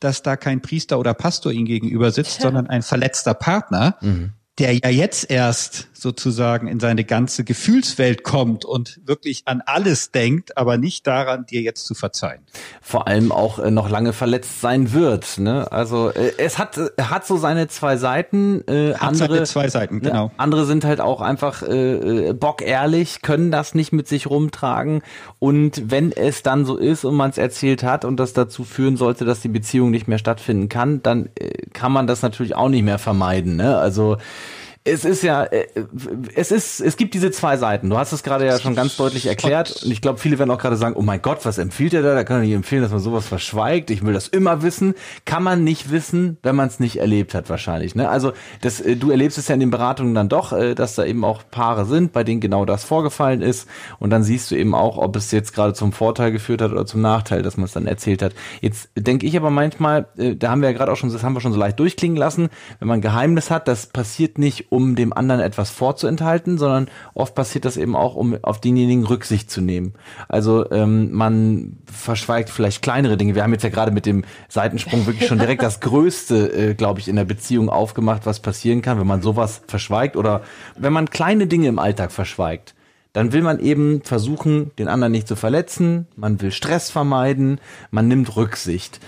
dass 0.00 0.22
da 0.22 0.36
kein 0.36 0.60
Priester 0.60 0.98
oder 0.98 1.14
Pastor 1.14 1.52
ihnen 1.52 1.66
gegenüber 1.66 2.10
sitzt, 2.10 2.38
ja. 2.38 2.42
sondern 2.42 2.66
ein 2.66 2.82
verletzter 2.82 3.34
Partner, 3.34 3.96
mhm 4.00 4.32
der 4.58 4.72
ja 4.72 4.88
jetzt 4.88 5.30
erst 5.30 5.88
sozusagen 5.94 6.68
in 6.68 6.78
seine 6.78 7.04
ganze 7.04 7.44
Gefühlswelt 7.44 8.22
kommt 8.22 8.64
und 8.64 9.00
wirklich 9.04 9.42
an 9.46 9.62
alles 9.64 10.12
denkt, 10.12 10.56
aber 10.56 10.76
nicht 10.76 11.06
daran, 11.06 11.46
dir 11.46 11.62
jetzt 11.62 11.86
zu 11.86 11.94
verzeihen. 11.94 12.42
Vor 12.82 13.08
allem 13.08 13.32
auch 13.32 13.58
äh, 13.58 13.70
noch 13.70 13.88
lange 13.88 14.12
verletzt 14.12 14.60
sein 14.60 14.92
wird. 14.92 15.38
Ne? 15.38 15.72
Also 15.72 16.10
äh, 16.10 16.32
es 16.36 16.58
hat 16.58 16.78
hat 17.00 17.26
so 17.26 17.36
seine 17.36 17.68
zwei 17.68 17.96
Seiten. 17.96 18.62
Äh, 18.68 18.94
hat 18.94 19.02
andere 19.02 19.34
seine 19.34 19.42
zwei 19.44 19.68
Seiten, 19.68 19.96
ne, 19.96 20.02
genau. 20.02 20.30
andere 20.36 20.66
sind 20.66 20.84
halt 20.84 21.00
auch 21.00 21.20
einfach 21.20 21.62
äh, 21.62 22.28
äh, 22.28 22.32
bockehrlich, 22.34 23.22
können 23.22 23.50
das 23.50 23.74
nicht 23.74 23.92
mit 23.92 24.06
sich 24.06 24.28
rumtragen. 24.28 25.02
Und 25.38 25.90
wenn 25.90 26.12
es 26.12 26.42
dann 26.42 26.64
so 26.66 26.76
ist 26.76 27.04
und 27.04 27.14
man 27.16 27.30
es 27.30 27.38
erzählt 27.38 27.82
hat 27.82 28.04
und 28.04 28.18
das 28.18 28.34
dazu 28.34 28.64
führen 28.64 28.96
sollte, 28.96 29.24
dass 29.24 29.40
die 29.40 29.48
Beziehung 29.48 29.90
nicht 29.90 30.06
mehr 30.06 30.18
stattfinden 30.18 30.68
kann, 30.68 31.02
dann 31.02 31.30
äh, 31.34 31.66
kann 31.72 31.92
man 31.92 32.06
das 32.06 32.22
natürlich 32.22 32.54
auch 32.54 32.68
nicht 32.68 32.84
mehr 32.84 32.98
vermeiden. 32.98 33.56
Ne? 33.56 33.76
Also 33.78 34.18
es 34.86 35.06
ist 35.06 35.22
ja, 35.22 35.44
äh, 35.44 35.66
es 36.34 36.52
ist, 36.52 36.80
es 36.80 36.98
gibt 36.98 37.14
diese 37.14 37.30
zwei 37.30 37.56
Seiten. 37.56 37.88
Du 37.88 37.96
hast 37.96 38.12
es 38.12 38.22
gerade 38.22 38.44
ja 38.44 38.58
schon 38.60 38.74
ganz 38.74 38.98
deutlich 38.98 39.24
erklärt. 39.24 39.82
Und 39.82 39.90
ich 39.90 40.02
glaube, 40.02 40.18
viele 40.18 40.38
werden 40.38 40.50
auch 40.50 40.58
gerade 40.58 40.76
sagen, 40.76 40.94
oh 40.94 41.00
mein 41.00 41.22
Gott, 41.22 41.46
was 41.46 41.56
empfiehlt 41.56 41.94
er 41.94 42.02
da? 42.02 42.14
Da 42.14 42.22
kann 42.22 42.36
er 42.36 42.42
nicht 42.42 42.52
empfehlen, 42.52 42.82
dass 42.82 42.90
man 42.90 43.00
sowas 43.00 43.26
verschweigt. 43.26 43.90
Ich 43.90 44.04
will 44.04 44.12
das 44.12 44.28
immer 44.28 44.62
wissen. 44.62 44.94
Kann 45.24 45.42
man 45.42 45.64
nicht 45.64 45.90
wissen, 45.90 46.36
wenn 46.42 46.54
man 46.54 46.68
es 46.68 46.80
nicht 46.80 46.96
erlebt 46.96 47.32
hat, 47.32 47.48
wahrscheinlich. 47.48 47.94
Ne? 47.94 48.10
Also 48.10 48.32
das, 48.60 48.82
äh, 48.82 48.96
du 48.96 49.10
erlebst 49.10 49.38
es 49.38 49.48
ja 49.48 49.54
in 49.54 49.60
den 49.60 49.70
Beratungen 49.70 50.14
dann 50.14 50.28
doch, 50.28 50.52
äh, 50.52 50.74
dass 50.74 50.96
da 50.96 51.04
eben 51.06 51.24
auch 51.24 51.44
Paare 51.50 51.86
sind, 51.86 52.12
bei 52.12 52.22
denen 52.22 52.42
genau 52.42 52.66
das 52.66 52.84
vorgefallen 52.84 53.40
ist. 53.40 53.66
Und 54.00 54.10
dann 54.10 54.22
siehst 54.22 54.50
du 54.50 54.54
eben 54.54 54.74
auch, 54.74 54.98
ob 54.98 55.16
es 55.16 55.30
jetzt 55.30 55.54
gerade 55.54 55.72
zum 55.72 55.92
Vorteil 55.92 56.30
geführt 56.30 56.60
hat 56.60 56.72
oder 56.72 56.84
zum 56.84 57.00
Nachteil, 57.00 57.40
dass 57.40 57.56
man 57.56 57.64
es 57.64 57.72
dann 57.72 57.86
erzählt 57.86 58.20
hat. 58.20 58.34
Jetzt 58.60 58.90
denke 58.98 59.24
ich 59.24 59.34
aber 59.38 59.48
manchmal, 59.48 60.08
da 60.16 60.50
haben 60.50 60.60
wir 60.60 60.70
ja 60.70 60.76
gerade 60.76 60.92
auch 60.92 60.96
schon, 60.96 61.10
das 61.10 61.22
haben 61.22 61.32
wir 61.32 61.40
schon 61.40 61.54
so 61.54 61.58
leicht 61.58 61.78
durchklingen 61.80 62.18
lassen, 62.18 62.50
wenn 62.80 62.88
man 62.88 62.98
ein 62.98 63.02
Geheimnis 63.02 63.50
hat, 63.50 63.66
das 63.66 63.86
passiert 63.86 64.36
nicht 64.36 64.73
um 64.74 64.96
dem 64.96 65.12
anderen 65.12 65.40
etwas 65.40 65.70
vorzuenthalten, 65.70 66.58
sondern 66.58 66.88
oft 67.14 67.36
passiert 67.36 67.64
das 67.64 67.76
eben 67.76 67.94
auch, 67.94 68.16
um 68.16 68.36
auf 68.42 68.60
denjenigen 68.60 69.04
Rücksicht 69.04 69.48
zu 69.48 69.60
nehmen. 69.60 69.94
Also 70.28 70.68
ähm, 70.72 71.12
man 71.12 71.78
verschweigt 71.86 72.50
vielleicht 72.50 72.82
kleinere 72.82 73.16
Dinge. 73.16 73.36
Wir 73.36 73.44
haben 73.44 73.52
jetzt 73.52 73.62
ja 73.62 73.70
gerade 73.70 73.92
mit 73.92 74.04
dem 74.04 74.24
Seitensprung 74.48 75.06
wirklich 75.06 75.28
schon 75.28 75.38
direkt 75.38 75.62
das 75.68 75.78
Größte, 75.78 76.52
äh, 76.52 76.74
glaube 76.74 76.98
ich, 76.98 77.06
in 77.06 77.14
der 77.14 77.24
Beziehung 77.24 77.68
aufgemacht, 77.68 78.26
was 78.26 78.40
passieren 78.40 78.82
kann, 78.82 78.98
wenn 78.98 79.06
man 79.06 79.22
sowas 79.22 79.62
verschweigt 79.68 80.16
oder 80.16 80.42
wenn 80.76 80.92
man 80.92 81.08
kleine 81.08 81.46
Dinge 81.46 81.68
im 81.68 81.78
Alltag 81.78 82.10
verschweigt 82.10 82.74
dann 83.14 83.32
will 83.32 83.42
man 83.42 83.60
eben 83.60 84.02
versuchen, 84.02 84.72
den 84.76 84.88
anderen 84.88 85.12
nicht 85.12 85.28
zu 85.28 85.36
verletzen, 85.36 86.08
man 86.16 86.40
will 86.40 86.50
Stress 86.50 86.90
vermeiden, 86.90 87.60
man 87.92 88.08
nimmt 88.08 88.34
Rücksicht. 88.34 88.98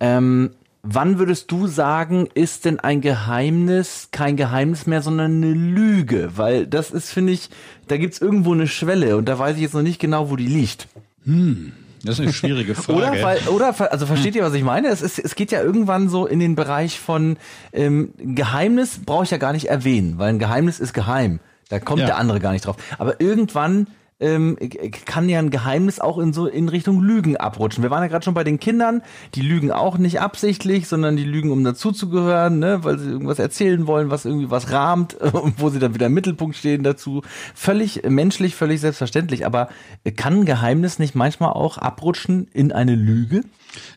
Ähm, 0.00 0.50
wann 0.82 1.18
würdest 1.18 1.50
du 1.50 1.66
sagen, 1.66 2.28
ist 2.34 2.64
denn 2.64 2.80
ein 2.80 3.00
Geheimnis 3.00 4.08
kein 4.10 4.36
Geheimnis 4.36 4.86
mehr, 4.86 5.02
sondern 5.02 5.36
eine 5.36 5.52
Lüge? 5.52 6.30
Weil 6.36 6.66
das 6.66 6.90
ist, 6.90 7.10
finde 7.10 7.32
ich, 7.32 7.50
da 7.88 7.96
gibt's 7.96 8.20
irgendwo 8.20 8.52
eine 8.52 8.66
Schwelle 8.66 9.16
und 9.16 9.28
da 9.28 9.38
weiß 9.38 9.56
ich 9.56 9.62
jetzt 9.62 9.74
noch 9.74 9.82
nicht 9.82 10.00
genau, 10.00 10.30
wo 10.30 10.36
die 10.36 10.46
liegt. 10.46 10.88
Hm. 11.24 11.72
Das 12.04 12.16
ist 12.16 12.22
eine 12.22 12.32
schwierige 12.32 12.74
Frage. 12.74 12.98
oder, 12.98 13.22
weil, 13.22 13.38
oder, 13.48 13.92
also 13.92 14.06
versteht 14.06 14.34
ihr, 14.34 14.42
was 14.42 14.54
ich 14.54 14.64
meine? 14.64 14.88
Es, 14.88 15.02
ist, 15.02 15.20
es 15.20 15.36
geht 15.36 15.52
ja 15.52 15.62
irgendwann 15.62 16.08
so 16.08 16.26
in 16.26 16.40
den 16.40 16.56
Bereich 16.56 16.98
von 16.98 17.36
ähm, 17.72 18.12
Geheimnis 18.18 19.00
brauche 19.06 19.24
ich 19.24 19.30
ja 19.30 19.38
gar 19.38 19.52
nicht 19.52 19.66
erwähnen, 19.66 20.18
weil 20.18 20.30
ein 20.30 20.40
Geheimnis 20.40 20.80
ist 20.80 20.94
geheim. 20.94 21.38
Da 21.68 21.78
kommt 21.78 22.00
ja. 22.00 22.06
der 22.06 22.16
andere 22.16 22.40
gar 22.40 22.52
nicht 22.52 22.66
drauf. 22.66 22.76
Aber 22.98 23.20
irgendwann 23.20 23.86
ähm, 24.22 24.56
kann 25.04 25.28
ja 25.28 25.38
ein 25.38 25.50
Geheimnis 25.50 26.00
auch 26.00 26.18
in 26.18 26.32
so 26.32 26.46
in 26.46 26.68
Richtung 26.68 27.02
Lügen 27.02 27.36
abrutschen. 27.36 27.82
Wir 27.82 27.90
waren 27.90 28.02
ja 28.02 28.08
gerade 28.08 28.24
schon 28.24 28.34
bei 28.34 28.44
den 28.44 28.60
Kindern, 28.60 29.02
die 29.34 29.42
lügen 29.42 29.70
auch 29.70 29.98
nicht 29.98 30.20
absichtlich, 30.20 30.88
sondern 30.88 31.16
die 31.16 31.24
lügen, 31.24 31.50
um 31.50 31.64
dazuzugehören, 31.64 32.58
ne, 32.58 32.84
weil 32.84 32.98
sie 32.98 33.10
irgendwas 33.10 33.38
erzählen 33.38 33.86
wollen, 33.86 34.10
was 34.10 34.24
irgendwie 34.24 34.50
was 34.50 34.70
rahmt 34.70 35.16
wo 35.58 35.70
sie 35.70 35.78
dann 35.78 35.94
wieder 35.94 36.06
im 36.06 36.14
Mittelpunkt 36.14 36.56
stehen 36.56 36.82
dazu. 36.82 37.22
Völlig 37.54 38.02
menschlich, 38.08 38.54
völlig 38.54 38.80
selbstverständlich. 38.80 39.46
Aber 39.46 39.68
kann 40.16 40.40
ein 40.40 40.44
Geheimnis 40.44 40.98
nicht 40.98 41.14
manchmal 41.14 41.52
auch 41.52 41.78
abrutschen 41.78 42.48
in 42.52 42.72
eine 42.72 42.94
Lüge? 42.94 43.42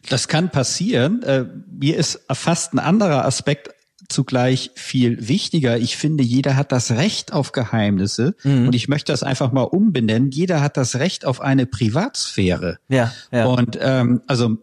Das 0.09 0.27
kann 0.27 0.49
passieren. 0.49 1.23
Äh, 1.23 1.45
mir 1.69 1.97
ist 1.97 2.21
fast 2.31 2.73
ein 2.73 2.79
anderer 2.79 3.25
Aspekt 3.25 3.74
zugleich 4.09 4.71
viel 4.75 5.27
wichtiger. 5.27 5.77
Ich 5.77 5.97
finde, 5.97 6.23
jeder 6.23 6.55
hat 6.55 6.71
das 6.71 6.91
Recht 6.91 7.33
auf 7.33 7.51
Geheimnisse 7.51 8.35
mhm. 8.43 8.67
und 8.67 8.75
ich 8.75 8.87
möchte 8.87 9.11
das 9.11 9.23
einfach 9.23 9.51
mal 9.51 9.63
umbenennen. 9.63 10.31
Jeder 10.31 10.61
hat 10.61 10.77
das 10.77 10.95
Recht 10.95 11.25
auf 11.25 11.41
eine 11.41 11.65
Privatsphäre. 11.65 12.79
Ja. 12.87 13.11
ja. 13.31 13.45
Und 13.45 13.77
ähm, 13.81 14.21
also 14.27 14.57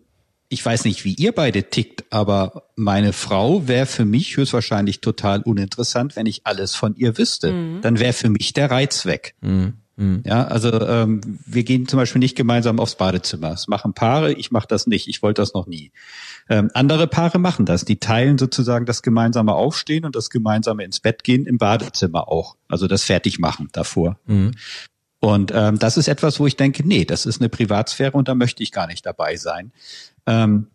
ich 0.52 0.64
weiß 0.64 0.84
nicht, 0.84 1.06
wie 1.06 1.14
ihr 1.14 1.32
beide 1.32 1.62
tickt, 1.62 2.04
aber 2.10 2.64
meine 2.76 3.14
Frau 3.14 3.66
wäre 3.68 3.86
für 3.86 4.04
mich 4.04 4.36
höchstwahrscheinlich 4.36 5.00
total 5.00 5.40
uninteressant, 5.40 6.14
wenn 6.14 6.26
ich 6.26 6.42
alles 6.44 6.74
von 6.74 6.94
ihr 6.94 7.16
wüsste. 7.16 7.52
Mhm. 7.52 7.80
Dann 7.80 7.98
wäre 7.98 8.12
für 8.12 8.28
mich 8.28 8.52
der 8.52 8.70
Reiz 8.70 9.06
weg. 9.06 9.34
Mhm. 9.40 9.74
mhm. 9.96 10.22
Ja, 10.26 10.46
also 10.46 10.70
ähm, 10.70 11.22
wir 11.46 11.64
gehen 11.64 11.88
zum 11.88 11.98
Beispiel 11.98 12.18
nicht 12.18 12.36
gemeinsam 12.36 12.80
aufs 12.80 12.96
Badezimmer. 12.96 13.48
Das 13.48 13.66
machen 13.66 13.94
Paare, 13.94 14.34
ich 14.34 14.50
mache 14.50 14.68
das 14.68 14.86
nicht. 14.86 15.08
Ich 15.08 15.22
wollte 15.22 15.40
das 15.40 15.54
noch 15.54 15.66
nie. 15.66 15.90
Ähm, 16.48 16.70
andere 16.74 17.06
Paare 17.06 17.38
machen 17.38 17.66
das. 17.66 17.84
Die 17.84 17.98
teilen 17.98 18.38
sozusagen 18.38 18.86
das 18.86 19.02
gemeinsame 19.02 19.54
Aufstehen 19.54 20.04
und 20.04 20.16
das 20.16 20.30
gemeinsame 20.30 20.84
ins 20.84 21.00
Bett 21.00 21.24
gehen 21.24 21.46
im 21.46 21.58
Badezimmer 21.58 22.28
auch. 22.28 22.56
Also 22.68 22.86
das 22.86 23.04
Fertigmachen 23.04 23.68
davor. 23.72 24.18
Mhm. 24.26 24.52
Und 25.20 25.52
ähm, 25.54 25.78
das 25.78 25.96
ist 25.96 26.08
etwas, 26.08 26.40
wo 26.40 26.46
ich 26.46 26.56
denke, 26.56 26.86
nee, 26.86 27.04
das 27.04 27.26
ist 27.26 27.40
eine 27.40 27.48
Privatsphäre 27.48 28.12
und 28.12 28.26
da 28.26 28.34
möchte 28.34 28.62
ich 28.62 28.72
gar 28.72 28.88
nicht 28.88 29.06
dabei 29.06 29.36
sein. 29.36 29.72
Ähm, 30.26 30.66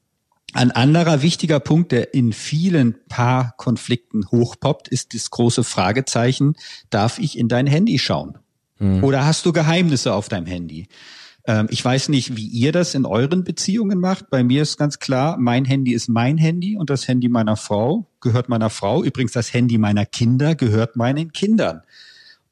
ein 0.54 0.72
anderer 0.72 1.22
wichtiger 1.22 1.60
Punkt, 1.60 1.92
der 1.92 2.14
in 2.14 2.32
vielen 2.32 2.96
Paarkonflikten 3.10 4.32
hochpoppt, 4.32 4.88
ist 4.88 5.14
das 5.14 5.30
große 5.30 5.66
Fragezeichen, 5.66 6.56
darf 6.90 7.20
ich 7.20 7.38
in 7.38 7.50
dein 7.50 7.68
Handy 7.68 8.00
schauen? 8.00 8.38
Mhm. 8.80 9.04
Oder 9.04 9.26
hast 9.26 9.46
du 9.46 9.52
Geheimnisse 9.52 10.14
auf 10.14 10.30
deinem 10.30 10.46
Handy? 10.46 10.88
Ähm, 11.48 11.68
ich 11.72 11.84
weiß 11.84 12.10
nicht, 12.10 12.36
wie 12.36 12.46
ihr 12.46 12.72
das 12.72 12.94
in 12.94 13.06
euren 13.06 13.44
Beziehungen 13.44 14.00
macht. 14.00 14.30
Bei 14.30 14.44
mir 14.44 14.62
ist 14.62 14.78
ganz 14.78 15.00
klar, 15.00 15.38
mein 15.40 15.66
Handy 15.66 15.94
ist 15.94 16.10
mein 16.10 16.38
Handy 16.38 16.78
und 16.78 16.90
das 16.90 17.08
Handy 17.08 17.30
meiner 17.30 17.56
Frau 17.56 18.06
gehört 18.22 18.50
meiner 18.50 18.70
Frau. 18.70 19.04
Übrigens, 19.04 19.32
das 19.32 19.54
Handy 19.54 19.78
meiner 19.78 20.06
Kinder 20.06 20.54
gehört 20.54 20.98
meinen 20.98 21.32
Kindern. 21.32 21.82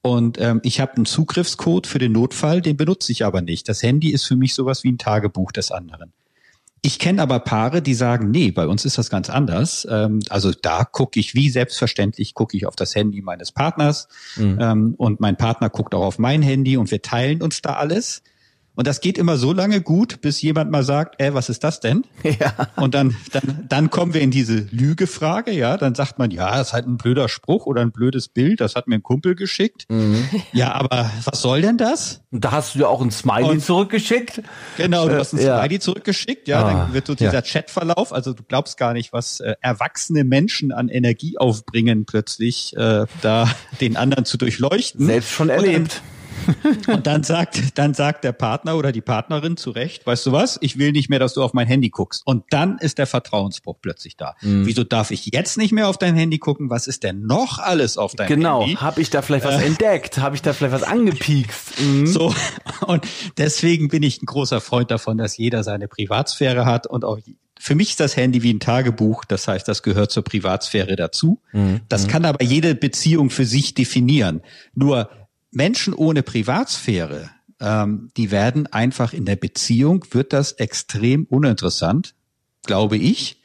Und 0.01 0.39
ähm, 0.39 0.61
ich 0.63 0.79
habe 0.79 0.95
einen 0.95 1.05
Zugriffscode 1.05 1.87
für 1.87 1.99
den 1.99 2.11
Notfall, 2.11 2.61
den 2.61 2.77
benutze 2.77 3.11
ich 3.11 3.25
aber 3.25 3.41
nicht. 3.41 3.67
Das 3.67 3.83
Handy 3.83 4.11
ist 4.11 4.25
für 4.25 4.35
mich 4.35 4.53
sowas 4.53 4.83
wie 4.83 4.91
ein 4.91 4.97
Tagebuch 4.97 5.51
des 5.51 5.71
anderen. 5.71 6.13
Ich 6.83 6.99
kenne 6.99 7.23
aber 7.23 7.39
Paare, 7.39 7.81
die 7.81 7.95
sagen, 7.95 8.29
nee, 8.29 8.51
bei 8.51 8.67
uns 8.67 8.85
ist 8.85 8.99
das 8.99 9.09
ganz 9.09 9.31
anders. 9.31 9.87
Ähm, 9.89 10.19
also 10.29 10.51
da 10.51 10.83
gucke 10.83 11.19
ich 11.19 11.33
wie 11.33 11.49
selbstverständlich, 11.49 12.35
gucke 12.35 12.55
ich 12.55 12.67
auf 12.67 12.75
das 12.75 12.93
Handy 12.93 13.23
meines 13.23 13.51
Partners 13.51 14.07
mhm. 14.35 14.59
ähm, 14.61 14.93
und 14.95 15.19
mein 15.19 15.35
Partner 15.35 15.71
guckt 15.71 15.95
auch 15.95 16.03
auf 16.03 16.19
mein 16.19 16.43
Handy 16.43 16.77
und 16.77 16.91
wir 16.91 17.01
teilen 17.01 17.41
uns 17.41 17.63
da 17.63 17.73
alles. 17.73 18.21
Und 18.75 18.87
das 18.87 19.01
geht 19.01 19.17
immer 19.17 19.37
so 19.37 19.53
lange 19.53 19.81
gut, 19.81 20.21
bis 20.21 20.41
jemand 20.41 20.69
mal 20.69 20.83
sagt, 20.83 21.21
äh, 21.21 21.33
was 21.33 21.49
ist 21.49 21.63
das 21.63 21.79
denn? 21.79 22.03
Ja. 22.37 22.53
Und 22.75 22.95
dann, 22.95 23.15
dann, 23.31 23.65
dann 23.69 23.89
kommen 23.89 24.13
wir 24.13 24.19
in 24.19 24.31
diese 24.31 24.67
Lügefrage, 24.71 25.51
ja. 25.51 25.77
Dann 25.77 25.95
sagt 25.95 26.19
man, 26.19 26.31
ja, 26.31 26.57
das 26.57 26.67
ist 26.67 26.73
halt 26.73 26.85
ein 26.85 26.97
blöder 26.97 27.29
Spruch 27.29 27.65
oder 27.65 27.81
ein 27.81 27.91
blödes 27.91 28.27
Bild, 28.27 28.59
das 28.59 28.75
hat 28.75 28.87
mir 28.87 28.95
ein 28.95 29.03
Kumpel 29.03 29.35
geschickt. 29.35 29.85
Mhm. 29.89 30.25
Ja, 30.51 30.73
aber 30.73 31.11
was 31.25 31.41
soll 31.41 31.61
denn 31.61 31.77
das? 31.77 32.21
Da 32.31 32.51
hast 32.51 32.75
du 32.75 32.79
ja 32.79 32.87
auch 32.87 33.01
ein 33.01 33.11
Smiley 33.11 33.49
Und, 33.49 33.63
zurückgeschickt. 33.63 34.41
Genau, 34.77 35.07
du 35.07 35.17
hast 35.17 35.33
ein 35.33 35.39
ja. 35.39 35.59
Smiley 35.59 35.79
zurückgeschickt, 35.79 36.47
ja. 36.47 36.63
Ah, 36.63 36.71
dann 36.71 36.93
wird 36.93 37.07
so 37.07 37.15
dieser 37.15 37.33
ja. 37.33 37.41
Chatverlauf, 37.41 38.13
also 38.13 38.33
du 38.33 38.43
glaubst 38.43 38.77
gar 38.77 38.93
nicht, 38.93 39.13
was 39.13 39.39
äh, 39.39 39.55
erwachsene 39.61 40.23
Menschen 40.23 40.71
an 40.71 40.89
Energie 40.89 41.37
aufbringen, 41.37 42.05
plötzlich 42.05 42.75
äh, 42.75 43.05
da 43.21 43.49
den 43.81 43.97
anderen 43.97 44.25
zu 44.25 44.37
durchleuchten. 44.37 45.05
Selbst 45.05 45.31
schon 45.31 45.49
erlebt. 45.49 46.01
Und 46.87 47.07
dann 47.07 47.23
sagt, 47.23 47.77
dann 47.77 47.93
sagt 47.93 48.23
der 48.23 48.31
Partner 48.31 48.75
oder 48.75 48.91
die 48.91 49.01
Partnerin 49.01 49.57
zu 49.57 49.71
Recht, 49.71 50.05
weißt 50.05 50.25
du 50.25 50.31
was, 50.31 50.57
ich 50.61 50.77
will 50.77 50.91
nicht 50.91 51.09
mehr, 51.09 51.19
dass 51.19 51.33
du 51.33 51.43
auf 51.43 51.53
mein 51.53 51.67
Handy 51.67 51.89
guckst. 51.89 52.21
Und 52.25 52.45
dann 52.49 52.77
ist 52.77 52.97
der 52.97 53.07
Vertrauensbruch 53.07 53.77
plötzlich 53.81 54.17
da. 54.17 54.35
Mhm. 54.41 54.65
Wieso 54.65 54.83
darf 54.83 55.11
ich 55.11 55.27
jetzt 55.27 55.57
nicht 55.57 55.71
mehr 55.71 55.87
auf 55.87 55.97
dein 55.97 56.15
Handy 56.15 56.37
gucken? 56.37 56.69
Was 56.69 56.87
ist 56.87 57.03
denn 57.03 57.25
noch 57.25 57.59
alles 57.59 57.97
auf 57.97 58.13
deinem 58.15 58.27
genau. 58.27 58.61
Handy? 58.61 58.73
Genau, 58.75 58.81
habe 58.81 59.01
ich 59.01 59.09
da 59.09 59.21
vielleicht 59.21 59.45
was 59.45 59.61
äh, 59.61 59.65
entdeckt? 59.65 60.17
Habe 60.17 60.35
ich 60.35 60.41
da 60.41 60.53
vielleicht 60.53 60.73
was 60.73 60.83
angepiekst? 60.83 61.73
Mhm. 61.85 62.07
So, 62.07 62.33
und 62.87 63.05
deswegen 63.37 63.89
bin 63.89 64.01
ich 64.01 64.21
ein 64.21 64.25
großer 64.25 64.61
Freund 64.61 64.91
davon, 64.91 65.17
dass 65.17 65.35
jeder 65.37 65.63
seine 65.63 65.87
Privatsphäre 65.87 66.65
hat 66.65 66.87
und 66.87 67.03
auch 67.03 67.19
für 67.59 67.75
mich 67.75 67.91
ist 67.91 67.99
das 67.99 68.17
Handy 68.17 68.43
wie 68.43 68.53
ein 68.53 68.59
Tagebuch, 68.59 69.25
das 69.25 69.47
heißt, 69.47 69.67
das 69.67 69.81
gehört 69.81 70.11
zur 70.11 70.23
Privatsphäre 70.23 70.95
dazu. 70.95 71.41
Mhm. 71.51 71.81
Das 71.89 72.07
kann 72.07 72.25
aber 72.25 72.43
jede 72.43 72.75
Beziehung 72.75 73.29
für 73.29 73.45
sich 73.45 73.73
definieren. 73.73 74.41
Nur 74.73 75.09
Menschen 75.55 75.93
ohne 75.93 76.21
Privatsphäre, 76.21 77.29
ähm, 77.59 78.09
die 78.17 78.29
werden 78.31 78.67
einfach 78.67 79.13
in 79.13 79.25
der 79.25 79.37
Beziehung, 79.37 80.05
wird 80.11 80.33
das 80.33 80.51
extrem 80.53 81.25
uninteressant, 81.25 82.13
glaube 82.63 82.97
ich. 82.97 83.41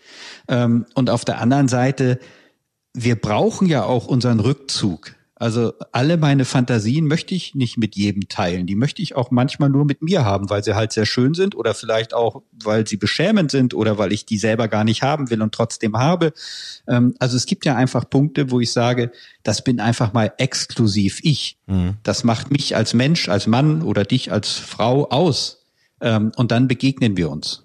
Ähm, 0.49 0.87
und 0.95 1.09
auf 1.09 1.25
der 1.25 1.41
anderen 1.41 1.69
Seite, 1.69 2.19
wir 2.93 3.15
brauchen 3.15 3.69
ja 3.69 3.85
auch 3.85 4.07
unseren 4.07 4.41
Rückzug. 4.41 5.15
Also 5.41 5.73
alle 5.93 6.19
meine 6.19 6.45
Fantasien 6.45 7.07
möchte 7.07 7.35
ich 7.35 7.55
nicht 7.55 7.79
mit 7.79 7.97
jedem 7.97 8.29
teilen. 8.29 8.67
Die 8.67 8.75
möchte 8.75 9.01
ich 9.01 9.17
auch 9.17 9.31
manchmal 9.31 9.71
nur 9.71 9.87
mit 9.87 10.03
mir 10.03 10.23
haben, 10.23 10.51
weil 10.51 10.63
sie 10.63 10.75
halt 10.75 10.93
sehr 10.93 11.07
schön 11.07 11.33
sind 11.33 11.55
oder 11.55 11.73
vielleicht 11.73 12.13
auch, 12.13 12.43
weil 12.63 12.87
sie 12.87 12.99
beschämend 12.99 13.51
sind 13.51 13.73
oder 13.73 13.97
weil 13.97 14.13
ich 14.13 14.27
die 14.27 14.37
selber 14.37 14.69
gar 14.69 14.85
nicht 14.85 15.03
haben 15.03 15.31
will 15.31 15.41
und 15.41 15.55
trotzdem 15.55 15.97
habe. 15.97 16.35
Ähm, 16.87 17.15
also 17.21 17.39
es 17.39 17.47
gibt 17.47 17.65
ja 17.65 17.75
einfach 17.75 18.11
Punkte, 18.11 18.51
wo 18.51 18.61
ich 18.61 18.71
sage, 18.71 19.13
das 19.43 19.65
bin 19.65 19.81
einfach 19.81 20.13
mal 20.13 20.31
exklusiv 20.37 21.21
ich. 21.23 21.57
Mhm. 21.67 21.95
Das 22.03 22.23
macht 22.23 22.51
mich 22.51 22.77
als 22.77 22.93
Mensch, 22.93 23.31
als 23.31 23.47
Mann 23.47 23.81
oder 23.81 24.05
dich 24.05 24.31
als 24.31 24.53
Frau 24.53 25.09
aus. 25.09 25.65
Ähm, 26.03 26.33
und 26.37 26.51
dann 26.51 26.69
begegnen 26.69 27.17
wir 27.17 27.31
uns. 27.31 27.65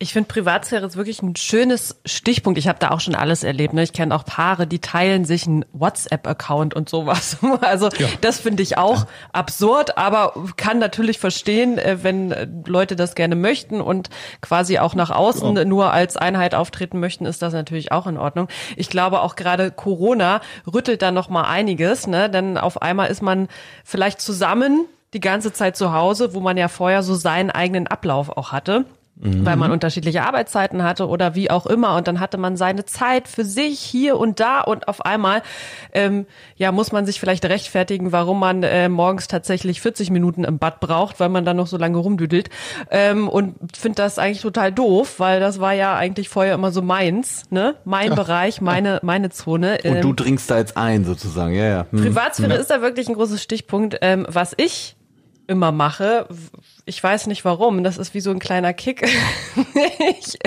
Ich 0.00 0.12
finde 0.12 0.28
Privatsphäre 0.28 0.86
ist 0.86 0.96
wirklich 0.96 1.22
ein 1.22 1.34
schönes 1.34 2.00
Stichpunkt. 2.06 2.56
Ich 2.56 2.68
habe 2.68 2.78
da 2.78 2.90
auch 2.90 3.00
schon 3.00 3.16
alles 3.16 3.42
erlebt. 3.42 3.74
Ne? 3.74 3.82
Ich 3.82 3.92
kenne 3.92 4.14
auch 4.14 4.24
Paare, 4.24 4.68
die 4.68 4.78
teilen 4.78 5.24
sich 5.24 5.46
einen 5.48 5.64
WhatsApp-Account 5.72 6.74
und 6.74 6.88
sowas. 6.88 7.38
Also 7.60 7.88
ja. 7.98 8.06
das 8.20 8.38
finde 8.38 8.62
ich 8.62 8.78
auch 8.78 9.00
ja. 9.00 9.08
absurd, 9.32 9.98
aber 9.98 10.32
kann 10.56 10.78
natürlich 10.78 11.18
verstehen, 11.18 11.76
äh, 11.76 11.98
wenn 12.02 12.30
äh, 12.30 12.46
Leute 12.66 12.94
das 12.94 13.14
gerne 13.14 13.34
möchten 13.34 13.80
und 13.80 14.10
quasi 14.40 14.78
auch 14.78 14.94
nach 14.94 15.10
außen 15.10 15.56
ja. 15.56 15.64
nur 15.64 15.92
als 15.92 16.16
Einheit 16.16 16.54
auftreten 16.54 17.00
möchten, 17.00 17.26
ist 17.26 17.42
das 17.42 17.52
natürlich 17.52 17.90
auch 17.90 18.06
in 18.06 18.16
Ordnung. 18.16 18.48
Ich 18.76 18.90
glaube 18.90 19.22
auch 19.22 19.34
gerade 19.34 19.72
Corona 19.72 20.40
rüttelt 20.72 21.02
da 21.02 21.10
noch 21.10 21.28
mal 21.28 21.44
einiges, 21.44 22.06
ne? 22.06 22.30
Denn 22.30 22.58
auf 22.58 22.80
einmal 22.80 23.10
ist 23.10 23.22
man 23.22 23.48
vielleicht 23.84 24.20
zusammen 24.20 24.86
die 25.14 25.20
ganze 25.20 25.52
Zeit 25.52 25.76
zu 25.76 25.92
Hause, 25.92 26.34
wo 26.34 26.40
man 26.40 26.56
ja 26.56 26.68
vorher 26.68 27.02
so 27.02 27.14
seinen 27.14 27.50
eigenen 27.50 27.86
Ablauf 27.86 28.28
auch 28.36 28.52
hatte. 28.52 28.84
Weil 29.20 29.56
man 29.56 29.70
unterschiedliche 29.70 30.22
Arbeitszeiten 30.24 30.82
hatte 30.82 31.08
oder 31.08 31.34
wie 31.34 31.50
auch 31.50 31.66
immer. 31.66 31.96
Und 31.96 32.08
dann 32.08 32.20
hatte 32.20 32.38
man 32.38 32.56
seine 32.56 32.84
Zeit 32.84 33.28
für 33.28 33.44
sich 33.44 33.80
hier 33.80 34.16
und 34.18 34.40
da 34.40 34.60
und 34.60 34.88
auf 34.88 35.04
einmal 35.04 35.42
ähm, 35.92 36.26
ja 36.56 36.72
muss 36.72 36.92
man 36.92 37.06
sich 37.06 37.18
vielleicht 37.20 37.44
rechtfertigen, 37.44 38.12
warum 38.12 38.40
man 38.40 38.62
äh, 38.62 38.88
morgens 38.88 39.28
tatsächlich 39.28 39.80
40 39.80 40.10
Minuten 40.10 40.44
im 40.44 40.58
Bad 40.58 40.80
braucht, 40.80 41.20
weil 41.20 41.28
man 41.28 41.44
dann 41.44 41.56
noch 41.56 41.66
so 41.66 41.76
lange 41.76 41.98
rumdüdelt. 41.98 42.50
Ähm, 42.90 43.28
und 43.28 43.56
finde 43.76 43.96
das 43.96 44.18
eigentlich 44.18 44.42
total 44.42 44.72
doof, 44.72 45.14
weil 45.18 45.40
das 45.40 45.60
war 45.60 45.72
ja 45.72 45.96
eigentlich 45.96 46.28
vorher 46.28 46.54
immer 46.54 46.70
so 46.70 46.82
meins, 46.82 47.44
ne? 47.50 47.74
Mein 47.84 48.14
Bereich, 48.14 48.60
meine 48.60 49.00
meine 49.02 49.30
Zone. 49.30 49.78
Und 49.84 50.02
du 50.02 50.08
Ähm, 50.10 50.16
dringst 50.16 50.50
da 50.50 50.58
jetzt 50.58 50.76
ein, 50.76 51.04
sozusagen, 51.04 51.54
ja, 51.54 51.64
ja. 51.64 51.86
Hm. 51.90 52.02
Privatsphäre 52.02 52.54
ist 52.54 52.70
da 52.70 52.82
wirklich 52.82 53.08
ein 53.08 53.14
großes 53.14 53.42
Stichpunkt. 53.42 53.98
Ähm, 54.00 54.26
was 54.28 54.52
ich 54.56 54.96
immer 55.48 55.72
mache, 55.72 56.28
ich 56.84 57.02
weiß 57.02 57.26
nicht 57.26 57.44
warum, 57.44 57.82
das 57.82 57.98
ist 57.98 58.14
wie 58.14 58.20
so 58.20 58.30
ein 58.30 58.38
kleiner 58.38 58.72
Kick. 58.74 59.02
ich, 60.20 60.38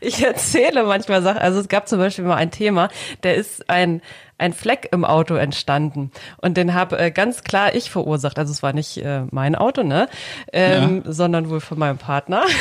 ich 0.00 0.22
erzähle 0.22 0.84
manchmal 0.84 1.20
Sachen. 1.20 1.38
Also 1.38 1.60
es 1.60 1.68
gab 1.68 1.88
zum 1.88 1.98
Beispiel 1.98 2.24
mal 2.24 2.36
ein 2.36 2.52
Thema, 2.52 2.88
der 3.24 3.34
ist 3.34 3.68
ein 3.68 4.00
ein 4.38 4.52
Fleck 4.52 4.88
im 4.92 5.04
Auto 5.04 5.34
entstanden 5.34 6.10
und 6.38 6.56
den 6.56 6.74
habe 6.74 6.98
äh, 6.98 7.10
ganz 7.10 7.44
klar 7.44 7.74
ich 7.74 7.90
verursacht. 7.90 8.38
Also 8.38 8.52
es 8.52 8.62
war 8.62 8.72
nicht 8.72 8.98
äh, 8.98 9.22
mein 9.30 9.54
Auto, 9.54 9.82
ne, 9.82 10.08
ähm, 10.52 11.02
sondern 11.06 11.50
wohl 11.50 11.60
von 11.60 11.78
meinem 11.78 11.98
Partner. 11.98 12.44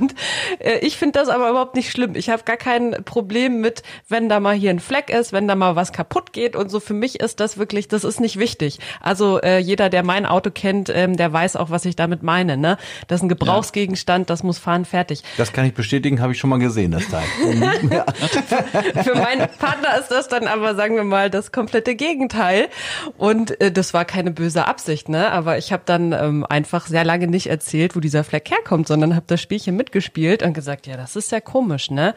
Und 0.00 0.14
äh, 0.58 0.78
ich 0.80 0.96
finde 0.96 1.18
das 1.18 1.28
aber 1.28 1.50
überhaupt 1.50 1.74
nicht 1.74 1.90
schlimm. 1.90 2.14
Ich 2.14 2.30
habe 2.30 2.42
gar 2.44 2.56
kein 2.56 2.96
Problem 3.04 3.60
mit, 3.60 3.82
wenn 4.08 4.28
da 4.28 4.40
mal 4.40 4.54
hier 4.54 4.70
ein 4.70 4.80
Fleck 4.80 5.10
ist, 5.10 5.32
wenn 5.32 5.48
da 5.48 5.54
mal 5.54 5.76
was 5.76 5.92
kaputt 5.92 6.32
geht 6.32 6.56
und 6.56 6.70
so. 6.70 6.80
Für 6.80 6.94
mich 6.94 7.20
ist 7.20 7.40
das 7.40 7.58
wirklich, 7.58 7.88
das 7.88 8.04
ist 8.04 8.20
nicht 8.20 8.38
wichtig. 8.38 8.78
Also 9.00 9.40
äh, 9.40 9.58
jeder, 9.58 9.90
der 9.90 10.02
mein 10.02 10.26
Auto 10.26 10.50
kennt, 10.50 10.90
ähm, 10.94 11.16
der 11.16 11.32
weiß 11.32 11.56
auch, 11.56 11.70
was 11.70 11.84
ich 11.84 11.96
damit 11.96 12.22
meine. 12.22 12.56
Ne? 12.56 12.76
Das 13.08 13.20
ist 13.20 13.22
ein 13.24 13.28
Gebrauchsgegenstand, 13.28 14.30
das 14.30 14.42
muss 14.42 14.58
fahren, 14.58 14.84
fertig. 14.84 15.22
Das 15.36 15.52
kann 15.52 15.64
ich 15.64 15.74
bestätigen, 15.74 16.20
habe 16.20 16.32
ich 16.32 16.38
schon 16.38 16.50
mal 16.50 16.58
gesehen, 16.58 16.92
das 16.92 17.08
Teil. 17.08 17.22
Für 19.02 19.14
meinen 19.14 19.48
Partner 19.60 19.98
ist 20.00 20.10
das 20.10 20.26
dann 20.26 20.48
aber, 20.48 20.74
sagen 20.74 20.96
wir 20.96 21.04
mal, 21.04 21.30
das 21.30 21.52
komplette 21.52 21.94
Gegenteil. 21.94 22.68
Und 23.16 23.60
äh, 23.60 23.70
das 23.70 23.94
war 23.94 24.04
keine 24.04 24.32
böse 24.32 24.66
Absicht, 24.66 25.08
ne? 25.08 25.30
Aber 25.30 25.58
ich 25.58 25.72
habe 25.72 25.82
dann 25.86 26.12
ähm, 26.12 26.44
einfach 26.48 26.86
sehr 26.86 27.04
lange 27.04 27.28
nicht 27.28 27.46
erzählt, 27.48 27.94
wo 27.94 28.00
dieser 28.00 28.24
Fleck 28.24 28.50
herkommt, 28.50 28.88
sondern 28.88 29.14
habe 29.14 29.26
das 29.28 29.40
Spielchen 29.40 29.76
mitgespielt 29.76 30.42
und 30.42 30.54
gesagt, 30.54 30.86
ja, 30.86 30.96
das 30.96 31.14
ist 31.14 31.30
ja 31.30 31.40
komisch, 31.40 31.90
ne? 31.90 32.14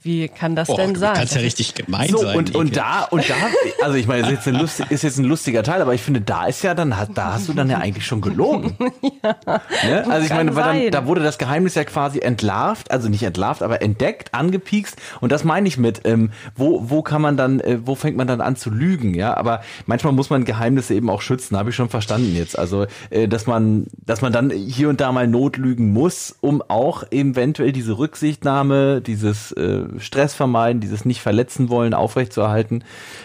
Wie 0.00 0.28
kann 0.28 0.54
das 0.54 0.68
Boah, 0.68 0.76
denn 0.76 0.94
du 0.94 1.00
sein? 1.00 1.14
kannst 1.14 1.34
ja 1.34 1.40
richtig 1.40 1.74
gemein 1.74 2.08
So, 2.08 2.18
sein. 2.18 2.36
und, 2.36 2.54
und 2.54 2.76
da, 2.76 3.04
und 3.10 3.28
da, 3.28 3.34
also 3.82 3.96
ich 3.96 4.06
meine, 4.06 4.22
ist 4.22 4.30
jetzt, 4.30 4.48
ein 4.48 4.54
lustig, 4.54 4.90
ist 4.90 5.02
jetzt 5.02 5.18
ein 5.18 5.24
lustiger 5.24 5.62
Teil, 5.62 5.82
aber 5.82 5.94
ich 5.94 6.02
finde, 6.02 6.20
da 6.20 6.46
ist 6.46 6.62
ja 6.62 6.74
dann, 6.74 6.94
da 7.14 7.32
hast 7.32 7.48
du 7.48 7.52
dann 7.52 7.68
ja 7.68 7.78
eigentlich 7.78 8.06
schon 8.06 8.20
gelogen. 8.20 8.76
ne? 8.78 10.04
Also 10.08 10.22
ich 10.22 10.28
Kann 10.28 10.46
meine, 10.46 10.52
dann, 10.52 10.90
da 10.90 11.06
wurde 11.06 11.22
das 11.22 11.38
Geheimnis 11.38 11.74
ja 11.74 11.84
quasi 11.84 12.20
entlarvt, 12.20 12.90
also 12.90 13.08
nicht 13.08 13.22
entlarvt, 13.24 13.62
aber 13.62 13.82
entdeckt, 13.82 14.32
angepiekst 14.32 14.96
und 15.20 15.32
das 15.32 15.42
meine 15.42 15.66
ich 15.66 15.76
mit, 15.76 16.02
ähm, 16.04 16.30
wo, 16.54 16.83
wo 16.90 17.02
kann 17.02 17.22
man 17.22 17.36
dann, 17.36 17.60
äh, 17.60 17.78
wo 17.84 17.94
fängt 17.94 18.16
man 18.16 18.26
dann 18.26 18.40
an 18.40 18.56
zu 18.56 18.70
lügen, 18.70 19.14
ja, 19.14 19.36
aber 19.36 19.62
manchmal 19.86 20.12
muss 20.12 20.30
man 20.30 20.44
Geheimnisse 20.44 20.94
eben 20.94 21.10
auch 21.10 21.22
schützen, 21.22 21.56
habe 21.56 21.70
ich 21.70 21.76
schon 21.76 21.88
verstanden 21.88 22.34
jetzt, 22.36 22.58
also, 22.58 22.86
äh, 23.10 23.28
dass 23.28 23.46
man, 23.46 23.86
dass 24.04 24.22
man 24.22 24.32
dann 24.32 24.50
hier 24.50 24.88
und 24.88 25.00
da 25.00 25.12
mal 25.12 25.26
notlügen 25.26 25.92
muss, 25.92 26.34
um 26.40 26.62
auch 26.62 27.04
eventuell 27.10 27.72
diese 27.72 27.98
Rücksichtnahme, 27.98 29.00
dieses 29.00 29.52
äh, 29.52 29.84
Stress 29.98 30.34
vermeiden, 30.34 30.80
dieses 30.80 31.04
nicht 31.04 31.20
verletzen 31.20 31.68
wollen 31.68 31.94
aufrechtzuerhalten, 31.94 32.84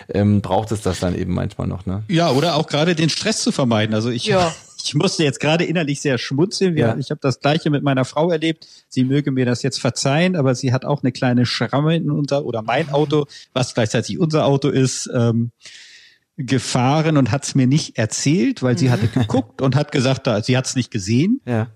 ähm, 0.10 0.42
braucht 0.42 0.72
es 0.72 0.82
das 0.82 1.00
dann 1.00 1.16
eben 1.16 1.34
manchmal 1.34 1.68
noch, 1.68 1.86
ne? 1.86 2.04
Ja, 2.08 2.32
oder 2.32 2.56
auch 2.56 2.68
gerade 2.68 2.96
den 2.96 3.10
Stress 3.10 3.42
zu 3.42 3.52
vermeiden. 3.52 3.94
Also 3.96 4.10
ich, 4.10 4.26
Ja. 4.26 4.52
ich 4.84 4.96
musste 4.96 5.24
jetzt 5.24 5.40
gerade 5.40 5.64
innerlich 5.66 6.02
sehr 6.02 6.18
schmunzeln. 6.18 6.76
Wir, 6.76 6.88
Ja. 6.88 6.98
Ich 6.98 7.12
habe 7.12 7.20
das 7.22 7.40
gleiche 7.40 7.70
mit 7.70 7.84
meiner 7.84 8.06
Frau 8.06 8.32
erlebt. 8.32 8.68
Sie 8.88 9.04
möge 9.04 9.32
mir 9.32 9.46
das 9.46 9.62
jetzt 9.64 9.80
verzeihen, 9.80 10.36
aber 10.36 10.56
sie 10.56 10.72
hat 10.74 10.86
auch 10.86 11.04
eine 11.04 11.12
kleine 11.12 11.46
Schramme 11.46 11.96
in 11.96 12.10
unser 12.12 12.46
oder 12.46 12.62
mein 12.62 12.90
Auto, 12.90 13.26
was 13.54 13.74
gleichzeitig 13.74 14.20
unser 14.20 14.46
Auto 14.46 14.70
ist. 14.70 15.10
Ähm, 15.14 15.52
gefahren 16.38 17.18
und 17.18 17.32
hat 17.32 17.44
es 17.44 17.54
mir 17.54 17.68
nicht 17.68 17.98
erzählt, 17.98 18.64
weil 18.64 18.78
sie 18.78 18.92
hatte 18.92 19.08
geguckt 19.10 19.62
und 19.62 19.76
hat 19.76 19.92
gesagt, 19.92 20.26
da, 20.26 20.42
sie 20.42 20.56
hat 20.56 20.66
es 20.68 20.76
nicht 20.78 20.90
gesehen 20.90 21.42
Ja. 21.46 21.68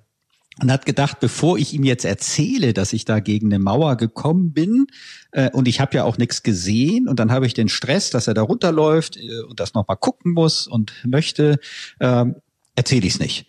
und 0.61 0.71
hat 0.71 0.85
gedacht, 0.85 1.19
bevor 1.19 1.57
ich 1.57 1.73
ihm 1.73 1.83
jetzt 1.83 2.05
erzähle, 2.05 2.71
dass 2.73 2.93
ich 2.93 3.03
da 3.03 3.19
gegen 3.19 3.47
eine 3.47 3.59
Mauer 3.61 3.97
gekommen 3.97 4.53
bin 4.53 4.87
äh, 5.33 5.49
und 5.51 5.67
ich 5.67 5.81
habe 5.81 5.97
ja 5.97 6.05
auch 6.05 6.17
nichts 6.17 6.43
gesehen 6.43 7.09
und 7.09 7.19
dann 7.19 7.29
habe 7.29 7.45
ich 7.45 7.53
den 7.53 7.67
Stress, 7.67 8.09
dass 8.09 8.27
er 8.27 8.35
da 8.35 8.41
runterläuft 8.41 9.17
äh, 9.17 9.41
und 9.49 9.59
das 9.59 9.73
nochmal 9.73 9.97
gucken 9.97 10.31
muss 10.31 10.65
und 10.65 10.93
möchte, 11.05 11.59
ähm, 11.99 12.35
erzähle 12.75 13.07
ich 13.07 13.13
es 13.15 13.19
nicht. 13.19 13.45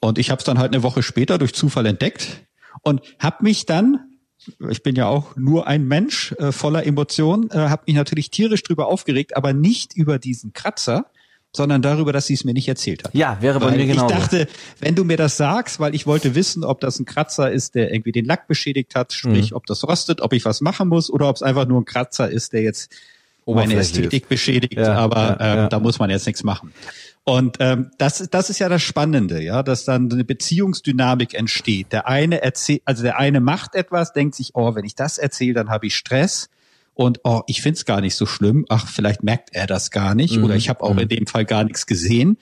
Und 0.00 0.18
ich 0.18 0.30
habe 0.30 0.38
es 0.38 0.44
dann 0.44 0.58
halt 0.58 0.72
eine 0.72 0.82
Woche 0.82 1.02
später 1.02 1.38
durch 1.38 1.54
Zufall 1.54 1.86
entdeckt 1.86 2.44
und 2.82 3.00
habe 3.18 3.42
mich 3.44 3.66
dann 3.66 4.04
ich 4.70 4.82
bin 4.82 4.94
ja 4.94 5.06
auch 5.06 5.36
nur 5.36 5.66
ein 5.66 5.86
Mensch 5.86 6.32
äh, 6.38 6.52
voller 6.52 6.86
Emotionen, 6.86 7.50
äh, 7.50 7.56
habe 7.56 7.82
mich 7.86 7.96
natürlich 7.96 8.30
tierisch 8.30 8.62
drüber 8.62 8.86
aufgeregt, 8.86 9.36
aber 9.36 9.52
nicht 9.52 9.94
über 9.94 10.18
diesen 10.18 10.52
Kratzer, 10.52 11.06
sondern 11.52 11.82
darüber, 11.82 12.12
dass 12.12 12.26
sie 12.26 12.34
es 12.34 12.44
mir 12.44 12.54
nicht 12.54 12.68
erzählt 12.68 13.04
hat. 13.04 13.14
Ja, 13.14 13.38
wäre 13.40 13.58
bei 13.58 13.66
Weil 13.66 13.78
mir 13.78 13.86
genau. 13.86 14.06
Ich 14.08 14.12
dachte, 14.14 14.48
wenn 14.80 14.94
du 14.94 15.04
mir 15.04 15.16
das 15.16 15.36
sagst, 15.36 15.80
weil 15.80 15.94
ich 15.94 16.06
wollte 16.06 16.34
wissen, 16.34 16.62
ob 16.62 16.80
das 16.80 16.98
ein 16.98 17.04
Kratzer 17.04 17.50
ist, 17.50 17.74
der 17.74 17.92
irgendwie 17.92 18.12
den 18.12 18.24
Lack 18.26 18.46
beschädigt 18.46 18.94
hat, 18.94 19.12
sprich, 19.12 19.50
Mhm. 19.50 19.56
ob 19.56 19.66
das 19.66 19.86
rostet, 19.86 20.20
ob 20.20 20.32
ich 20.32 20.44
was 20.44 20.60
machen 20.60 20.88
muss 20.88 21.10
oder 21.10 21.28
ob 21.28 21.36
es 21.36 21.42
einfach 21.42 21.66
nur 21.66 21.80
ein 21.80 21.84
Kratzer 21.84 22.30
ist, 22.30 22.52
der 22.52 22.62
jetzt 22.62 22.92
meine 23.44 23.74
Ästhetik 23.74 24.28
beschädigt, 24.28 24.74
Ja, 24.74 24.94
aber 24.94 25.38
ja, 25.40 25.52
ähm, 25.52 25.56
ja. 25.58 25.68
da 25.68 25.80
muss 25.80 25.98
man 25.98 26.10
jetzt 26.10 26.26
nichts 26.26 26.44
machen. 26.44 26.72
Und 27.28 27.58
ähm, 27.60 27.90
das, 27.98 28.26
das 28.30 28.48
ist 28.48 28.58
ja 28.58 28.70
das 28.70 28.80
Spannende, 28.80 29.42
ja, 29.42 29.62
dass 29.62 29.84
dann 29.84 30.10
eine 30.10 30.24
Beziehungsdynamik 30.24 31.34
entsteht. 31.34 31.92
Der 31.92 32.08
eine 32.08 32.40
erzählt, 32.40 32.80
also 32.86 33.02
der 33.02 33.18
eine 33.18 33.40
macht 33.40 33.74
etwas, 33.74 34.14
denkt 34.14 34.34
sich, 34.34 34.52
oh, 34.54 34.74
wenn 34.74 34.86
ich 34.86 34.94
das 34.94 35.18
erzähle, 35.18 35.52
dann 35.52 35.68
habe 35.68 35.88
ich 35.88 35.94
Stress. 35.94 36.48
Und 36.94 37.20
oh, 37.24 37.42
ich 37.46 37.60
find's 37.60 37.84
gar 37.84 38.00
nicht 38.00 38.14
so 38.14 38.24
schlimm. 38.24 38.64
Ach, 38.70 38.88
vielleicht 38.88 39.24
merkt 39.24 39.50
er 39.52 39.66
das 39.66 39.90
gar 39.90 40.14
nicht. 40.14 40.38
Mhm. 40.38 40.44
Oder 40.44 40.56
ich 40.56 40.70
habe 40.70 40.82
auch 40.82 40.96
in 40.96 41.06
dem 41.06 41.26
Fall 41.26 41.44
gar 41.44 41.64
nichts 41.64 41.84
gesehen. 41.84 42.38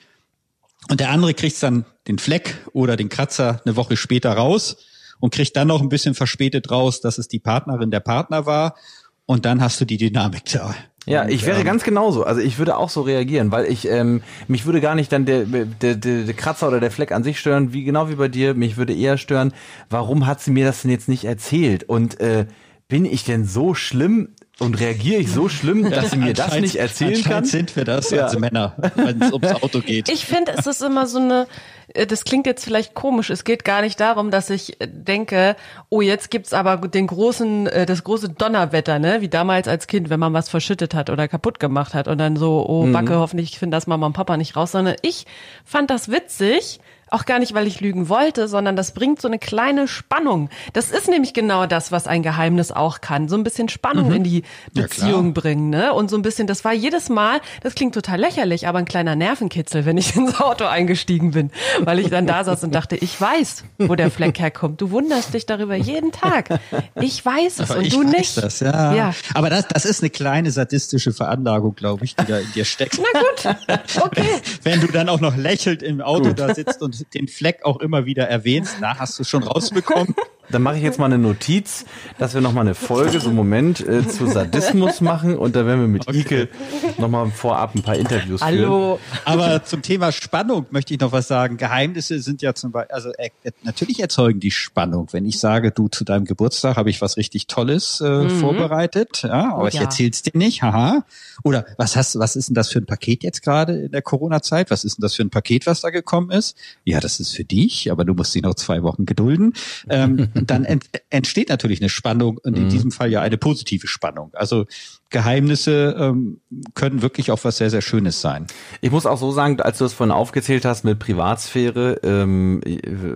Und 0.89 1.01
der 1.01 1.09
andere 1.09 1.33
kriegt 1.33 1.61
dann 1.61 1.83
den 2.07 2.17
Fleck 2.17 2.55
oder 2.71 2.95
den 2.95 3.09
Kratzer 3.09 3.61
eine 3.65 3.75
Woche 3.75 3.97
später 3.97 4.31
raus 4.31 4.77
und 5.19 5.33
kriegt 5.33 5.57
dann 5.57 5.67
noch 5.67 5.81
ein 5.81 5.89
bisschen 5.89 6.15
verspätet 6.15 6.71
raus, 6.71 7.01
dass 7.01 7.17
es 7.17 7.27
die 7.27 7.39
Partnerin 7.39 7.91
der 7.91 7.99
Partner 7.99 8.45
war. 8.45 8.77
Und 9.25 9.43
dann 9.43 9.59
hast 9.59 9.81
du 9.81 9.85
die 9.85 9.97
Dynamik 9.97 10.45
da. 10.45 10.73
Ja, 11.07 11.23
Und, 11.23 11.29
ich 11.29 11.45
wäre 11.45 11.59
ähm, 11.59 11.65
ganz 11.65 11.83
genauso. 11.83 12.23
Also 12.23 12.41
ich 12.41 12.59
würde 12.59 12.77
auch 12.77 12.89
so 12.89 13.01
reagieren, 13.01 13.51
weil 13.51 13.65
ich 13.65 13.87
ähm, 13.87 14.21
mich 14.47 14.65
würde 14.65 14.81
gar 14.81 14.93
nicht 14.93 15.11
dann 15.11 15.25
der, 15.25 15.45
der, 15.45 15.95
der, 15.95 16.23
der 16.23 16.33
Kratzer 16.33 16.67
oder 16.67 16.81
der 16.81 16.91
Fleck 16.91 17.13
an 17.13 17.23
sich 17.23 17.39
stören, 17.39 17.71
wie 17.71 17.85
genau 17.85 18.09
wie 18.09 18.15
bei 18.15 18.27
dir. 18.27 18.53
Mich 18.53 18.75
würde 18.75 18.93
eher 18.93 19.17
stören, 19.17 19.53
warum 19.89 20.27
hat 20.27 20.41
sie 20.41 20.51
mir 20.51 20.65
das 20.65 20.81
denn 20.81 20.91
jetzt 20.91 21.07
nicht 21.07 21.23
erzählt? 21.23 21.85
Und 21.85 22.19
äh, 22.19 22.45
bin 22.89 23.05
ich 23.05 23.23
denn 23.23 23.45
so 23.45 23.73
schlimm 23.73 24.29
und 24.59 24.79
reagiere 24.79 25.21
ich 25.21 25.31
so 25.31 25.49
schlimm, 25.49 25.89
dass 25.91 26.11
sie 26.11 26.17
mir 26.17 26.33
das 26.33 26.59
nicht 26.59 26.75
erzählen 26.75 27.23
kann? 27.23 27.45
sind 27.45 27.75
wir 27.75 27.85
das 27.85 28.09
Ja. 28.11 28.25
als 28.25 28.37
Männer, 28.37 28.75
wenn 28.95 29.21
es 29.21 29.31
ums 29.31 29.51
Auto 29.61 29.79
geht. 29.81 30.09
Ich 30.09 30.25
finde, 30.25 30.53
es 30.57 30.65
ist 30.67 30.81
immer 30.81 31.05
so 31.07 31.19
eine, 31.19 31.47
äh, 31.93 32.07
das 32.07 32.23
klingt 32.23 32.45
jetzt 32.47 32.63
vielleicht 32.63 32.93
komisch, 32.93 33.29
es 33.29 33.43
geht 33.43 33.63
gar 33.63 33.81
nicht 33.81 33.99
darum, 33.99 34.31
dass 34.31 34.49
ich 34.49 34.81
äh, 34.81 34.87
denke, 34.87 35.55
oh, 35.89 36.01
jetzt 36.01 36.31
gibt's 36.31 36.53
aber 36.53 36.77
den 36.87 37.07
großen, 37.07 37.67
äh, 37.67 37.85
das 37.85 38.03
große 38.03 38.29
Donnerwetter, 38.29 38.99
ne, 38.99 39.21
wie 39.21 39.29
damals 39.29 39.67
als 39.67 39.87
Kind, 39.87 40.09
wenn 40.09 40.19
man 40.19 40.33
was 40.33 40.49
verschüttet 40.49 40.93
hat 40.93 41.09
oder 41.09 41.27
kaputt 41.27 41.59
gemacht 41.59 41.93
hat 41.93 42.07
und 42.07 42.17
dann 42.17 42.35
so, 42.35 42.65
oh, 42.67 42.87
Backe, 42.91 43.17
hoffentlich 43.17 43.59
finden 43.59 43.71
das 43.71 43.87
Mama 43.87 44.07
und 44.07 44.13
Papa 44.13 44.37
nicht 44.37 44.55
raus, 44.55 44.71
sondern 44.71 44.95
ich 45.01 45.25
fand 45.63 45.89
das 45.89 46.09
witzig, 46.09 46.79
auch 47.09 47.25
gar 47.25 47.39
nicht, 47.39 47.53
weil 47.53 47.67
ich 47.67 47.79
lügen 47.81 48.09
wollte, 48.09 48.47
sondern 48.47 48.75
das 48.75 48.91
bringt 48.93 49.21
so 49.21 49.27
eine 49.27 49.39
kleine 49.39 49.87
Spannung. 49.87 50.49
Das 50.73 50.89
ist 50.91 51.07
nämlich 51.07 51.33
genau 51.33 51.65
das, 51.65 51.91
was 51.91 52.07
ein 52.07 52.23
Geheimnis 52.23 52.71
auch 52.71 53.01
kann. 53.01 53.27
So 53.29 53.35
ein 53.35 53.43
bisschen 53.43 53.69
Spannung 53.69 54.11
in 54.11 54.23
die 54.23 54.43
Ja. 54.73 54.83
Beziehung 54.83 55.33
bringen, 55.33 55.69
ne? 55.69 55.93
Und 55.93 56.09
so 56.09 56.15
ein 56.17 56.21
bisschen, 56.21 56.47
das 56.47 56.65
war 56.65 56.73
jedes 56.73 57.09
Mal, 57.09 57.39
das 57.63 57.75
klingt 57.75 57.93
total 57.93 58.19
lächerlich, 58.19 58.67
aber 58.67 58.79
ein 58.79 58.85
kleiner 58.85 59.15
Nervenkitzel, 59.15 59.85
wenn 59.85 59.97
ich 59.97 60.15
ins 60.17 60.39
Auto 60.39 60.65
eingestiegen 60.65 61.31
bin, 61.31 61.51
weil 61.81 61.99
ich 61.99 62.09
dann 62.09 62.27
da 62.27 62.43
saß 62.43 62.63
und 62.63 62.73
dachte, 62.75 62.95
ich 62.95 63.19
weiß, 63.19 63.63
wo 63.77 63.95
der 63.95 64.11
Fleck 64.11 64.39
herkommt. 64.39 64.81
Du 64.81 64.91
wunderst 64.91 65.33
dich 65.33 65.45
darüber 65.45 65.75
jeden 65.75 66.11
Tag. 66.11 66.59
Ich 66.95 67.23
weiß 67.25 67.59
es 67.59 67.69
Aber 67.71 67.79
und 67.79 67.85
ich 67.85 67.93
du 67.93 68.03
weiß 68.03 68.11
nicht. 68.11 68.37
Das, 68.37 68.59
ja. 68.59 68.93
Ja. 68.93 69.13
Aber 69.33 69.49
das, 69.49 69.67
das 69.67 69.85
ist 69.85 70.01
eine 70.01 70.09
kleine 70.09 70.51
sadistische 70.51 71.13
Veranlagung, 71.13 71.75
glaube 71.75 72.05
ich, 72.05 72.15
die 72.15 72.25
da 72.25 72.39
in 72.39 72.51
dir 72.53 72.65
steckt. 72.65 72.99
Na 72.99 73.19
gut, 73.19 73.57
okay. 74.03 74.27
Wenn 74.63 74.81
du 74.81 74.87
dann 74.87 75.09
auch 75.09 75.19
noch 75.19 75.35
lächelnd 75.35 75.83
im 75.83 76.01
Auto 76.01 76.33
da 76.33 76.53
sitzt 76.53 76.81
und 76.81 76.96
den 77.05 77.27
Fleck 77.27 77.63
auch 77.63 77.79
immer 77.79 78.05
wieder 78.05 78.27
erwähnst, 78.27 78.77
na, 78.79 78.97
hast 78.97 79.19
du 79.19 79.23
schon 79.23 79.43
rausbekommen? 79.43 80.15
dann 80.49 80.61
mache 80.61 80.77
ich 80.77 80.83
jetzt 80.83 80.99
mal 80.99 81.05
eine 81.05 81.17
Notiz, 81.17 81.85
dass 82.17 82.33
wir 82.33 82.41
nochmal 82.41 82.65
eine 82.65 82.75
Folge, 82.75 83.19
so 83.19 83.27
einen 83.27 83.35
Moment, 83.35 83.85
äh, 83.85 84.07
zu 84.07 84.27
Sadismus 84.27 85.01
machen 85.01 85.37
und 85.37 85.55
da 85.55 85.65
werden 85.65 85.81
wir 85.81 85.87
mit 85.87 86.07
okay. 86.07 86.19
Ike 86.19 86.49
nochmal 86.97 87.29
vorab 87.31 87.75
ein 87.75 87.81
paar 87.81 87.95
Interviews 87.95 88.41
führen. 88.41 88.59
Hallo. 88.59 88.99
Aber 89.25 89.63
zum 89.65 89.81
Thema 89.81 90.11
Spannung 90.11 90.65
möchte 90.69 90.93
ich 90.93 90.99
noch 90.99 91.11
was 91.11 91.27
sagen. 91.27 91.57
Geheimnisse 91.57 92.19
sind 92.19 92.41
ja 92.41 92.53
zum 92.53 92.71
Beispiel, 92.71 92.95
also 92.95 93.11
äh, 93.17 93.29
natürlich 93.63 93.99
erzeugen 93.99 94.39
die 94.39 94.51
Spannung. 94.51 95.07
Wenn 95.11 95.25
ich 95.25 95.39
sage, 95.39 95.71
du 95.71 95.87
zu 95.89 96.03
deinem 96.03 96.25
Geburtstag 96.25 96.77
habe 96.77 96.89
ich 96.89 97.01
was 97.01 97.17
richtig 97.17 97.47
Tolles 97.47 98.01
äh, 98.01 98.23
mhm. 98.23 98.29
vorbereitet, 98.29 99.23
ja, 99.23 99.53
aber 99.53 99.63
oh, 99.63 99.67
ich 99.67 99.75
ja. 99.75 99.81
erzähl's 99.81 100.21
dir 100.21 100.37
nicht, 100.37 100.61
haha. 100.61 101.03
Oder 101.43 101.65
was 101.77 101.95
hast, 101.95 102.17
was 102.19 102.35
ist 102.35 102.49
denn 102.49 102.55
das 102.55 102.69
für 102.69 102.79
ein 102.79 102.85
Paket 102.85 103.23
jetzt 103.23 103.43
gerade 103.43 103.77
in 103.85 103.91
der 103.91 104.01
Corona-Zeit? 104.01 104.71
Was 104.71 104.83
ist 104.83 104.97
denn 104.97 105.01
das 105.01 105.15
für 105.15 105.23
ein 105.23 105.29
Paket, 105.29 105.67
was 105.67 105.81
da 105.81 105.89
gekommen 105.89 106.31
ist? 106.31 106.57
Ja, 106.83 106.99
das 106.99 107.19
ist 107.19 107.35
für 107.35 107.43
dich, 107.43 107.91
aber 107.91 108.05
du 108.05 108.13
musst 108.13 108.33
dich 108.33 108.41
noch 108.41 108.55
zwei 108.55 108.83
Wochen 108.83 109.05
gedulden. 109.05 109.53
Ähm, 109.89 110.29
dann 110.45 110.65
ent 110.65 110.85
entsteht 111.09 111.49
natürlich 111.49 111.81
eine 111.81 111.89
Spannung 111.89 112.37
und 112.37 112.55
in 112.55 112.65
mhm. 112.65 112.69
diesem 112.69 112.91
Fall 112.91 113.11
ja 113.11 113.21
eine 113.21 113.37
positive 113.37 113.87
Spannung. 113.87 114.31
Also 114.33 114.65
Geheimnisse 115.09 115.95
ähm, 115.97 116.41
können 116.73 117.01
wirklich 117.01 117.31
auch 117.31 117.39
was 117.43 117.57
sehr, 117.57 117.69
sehr 117.69 117.81
Schönes 117.81 118.19
sein. 118.19 118.45
Ich 118.81 118.91
muss 118.91 119.05
auch 119.05 119.17
so 119.17 119.31
sagen, 119.31 119.61
als 119.61 119.77
du 119.77 119.85
es 119.85 119.93
vorhin 119.93 120.11
aufgezählt 120.11 120.65
hast 120.65 120.83
mit 120.83 120.99
Privatsphäre, 120.99 122.01
ähm, 122.03 122.61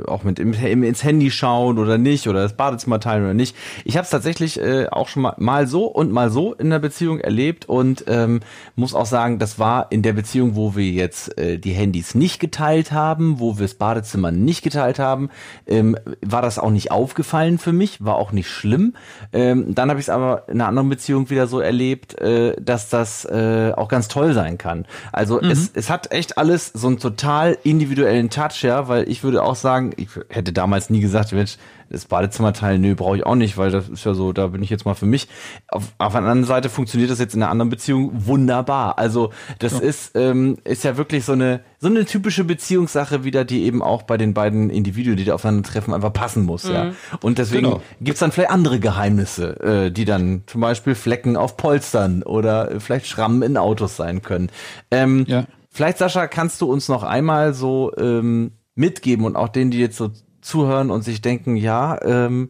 auch 0.08 0.24
mit 0.24 0.40
im, 0.40 0.54
ins 0.84 1.04
Handy 1.04 1.32
schauen 1.32 1.78
oder 1.78 1.98
nicht 1.98 2.30
oder 2.30 2.44
das 2.44 2.56
Badezimmer 2.56 3.02
teilen 3.02 3.24
oder 3.26 3.34
nicht. 3.34 3.58
Ich 3.84 3.98
habe 3.98 4.06
es 4.06 4.10
tatsächlich 4.10 4.60
äh, 4.60 4.88
auch 4.90 5.10
schon 5.10 5.24
mal, 5.24 5.36
mal 5.38 5.68
so 5.68 5.86
und 5.86 6.12
mal 6.12 6.30
so 6.30 6.54
in 6.54 6.70
der 6.70 6.80
Beziehung 6.80 7.20
erlebt 7.20 7.68
und 7.68 8.06
ähm, 8.08 8.40
muss 8.76 8.94
auch 8.94 9.06
sagen, 9.06 9.38
das 9.38 9.60
war 9.60 9.92
in 9.92 10.02
der 10.02 10.14
Beziehung, 10.14 10.56
wo 10.56 10.78
wir 10.78 10.90
jetzt 10.90 11.38
äh, 11.38 11.58
die 11.58 11.74
Handys 11.74 12.16
nicht 12.16 12.40
geteilt 12.40 12.94
haben, 12.94 13.40
wo 13.40 13.58
wir 13.58 13.66
das 13.66 13.76
Badezimmer 13.76 14.32
nicht 14.32 14.62
geteilt 14.62 14.98
haben, 14.98 15.30
ähm, 15.68 15.98
war 16.22 16.42
das 16.42 16.58
auch 16.58 16.72
nicht 16.72 16.92
aufgefallen 16.92 17.58
für 17.58 17.74
mich, 17.74 18.04
war 18.04 18.16
auch 18.16 18.32
nicht 18.32 18.48
schlimm. 18.48 18.94
Ähm, 19.34 19.76
dann 19.76 19.90
habe 19.90 20.00
ich 20.00 20.06
es 20.06 20.10
aber 20.10 20.46
in 20.48 20.56
einer 20.56 20.70
anderen 20.70 20.88
Beziehung 20.88 21.30
wieder 21.30 21.48
so 21.48 21.60
erlebt, 21.60 21.81
erlebt, 21.82 22.20
äh, 22.22 22.56
dass 22.62 22.90
das 22.90 23.26
äh, 23.26 23.74
auch 23.76 23.88
ganz 23.88 24.08
toll 24.08 24.34
sein 24.34 24.58
kann. 24.58 24.86
Also 25.12 25.42
mhm. 25.42 25.50
es, 25.50 25.72
es 25.74 25.90
hat 25.90 26.12
echt 26.12 26.38
alles 26.38 26.72
so 26.74 26.88
einen 26.88 27.00
total 27.00 27.58
individuellen 27.64 28.30
Touch, 28.30 28.62
ja, 28.62 28.88
weil 28.88 29.10
ich 29.10 29.24
würde 29.24 29.44
auch 29.44 29.56
sagen, 29.56 29.94
ich 29.98 30.10
hätte 30.30 30.54
damals 30.54 30.90
nie 30.90 31.02
gesagt, 31.02 31.32
Mensch, 31.32 31.58
das 31.92 32.06
Badezimmerteil, 32.06 32.80
nö, 32.80 32.96
brauche 32.96 33.18
ich 33.18 33.26
auch 33.26 33.36
nicht, 33.36 33.58
weil 33.58 33.72
das 33.72 33.90
ist 33.90 34.06
ja 34.06 34.14
so, 34.14 34.34
da 34.34 34.48
bin 34.48 34.64
ich 34.64 34.70
jetzt 34.70 34.86
mal 34.86 34.94
für 34.94 35.06
mich. 35.06 35.28
Auf, 35.68 35.94
auf 35.98 36.14
der 36.14 36.22
anderen 36.22 36.44
Seite 36.44 36.70
funktioniert 36.70 37.12
das 37.12 37.20
jetzt 37.20 37.36
in 37.36 37.44
einer 37.44 37.52
anderen 37.52 37.70
Beziehung 37.70 38.12
wunderbar. 38.26 38.98
Also 38.98 39.32
das 39.60 39.74
ja. 39.74 39.80
ist, 39.80 40.12
ähm, 40.16 40.58
ist 40.64 40.84
ja 40.84 40.98
wirklich 40.98 41.26
so 41.26 41.34
eine, 41.34 41.62
so 41.80 41.88
eine 41.88 42.06
typische 42.06 42.44
Beziehungssache 42.44 43.24
wieder, 43.24 43.46
die 43.46 43.64
eben 43.64 43.82
auch 43.82 44.04
bei 44.04 44.18
den 44.18 44.34
beiden 44.34 44.70
Individuen, 44.70 45.18
die 45.18 45.26
da 45.26 45.34
aufeinandertreffen, 45.34 45.94
einfach 45.94 46.14
passen 46.14 46.46
muss. 46.46 46.64
Mhm. 46.66 46.74
Ja. 46.74 46.92
Und 47.22 47.38
deswegen 47.38 47.66
genau. 47.66 47.82
gibt's 48.00 48.20
dann 48.20 48.32
vielleicht 48.32 48.52
andere 48.52 48.80
Geheimnisse, 48.80 49.60
äh, 49.60 49.92
die 49.92 50.06
dann 50.06 50.44
zum 50.48 50.62
Beispiel 50.62 50.96
Flecken 50.96 51.36
auf 51.36 51.58
Polstern 51.58 52.24
oder 52.24 52.80
vielleicht 52.80 53.08
Schrammen 53.08 53.42
in 53.42 53.58
Autos 53.58 53.96
sein 53.96 54.22
können. 54.22 54.50
Ähm, 54.92 55.26
ja. 55.28 55.46
Vielleicht, 55.70 56.00
Sascha, 56.00 56.28
kannst 56.28 56.60
du 56.62 56.66
uns 56.72 56.90
noch 56.90 57.04
einmal 57.04 57.54
so 57.54 57.92
ähm, 57.98 58.52
mitgeben 58.76 59.26
und 59.26 59.36
auch 59.36 59.48
denen, 59.48 59.72
die 59.72 59.80
jetzt 59.80 59.98
so 59.98 60.12
zuhören 60.42 60.92
und 60.92 61.04
sich 61.04 61.22
denken, 61.22 61.56
ja, 61.56 62.02
ähm, 62.04 62.50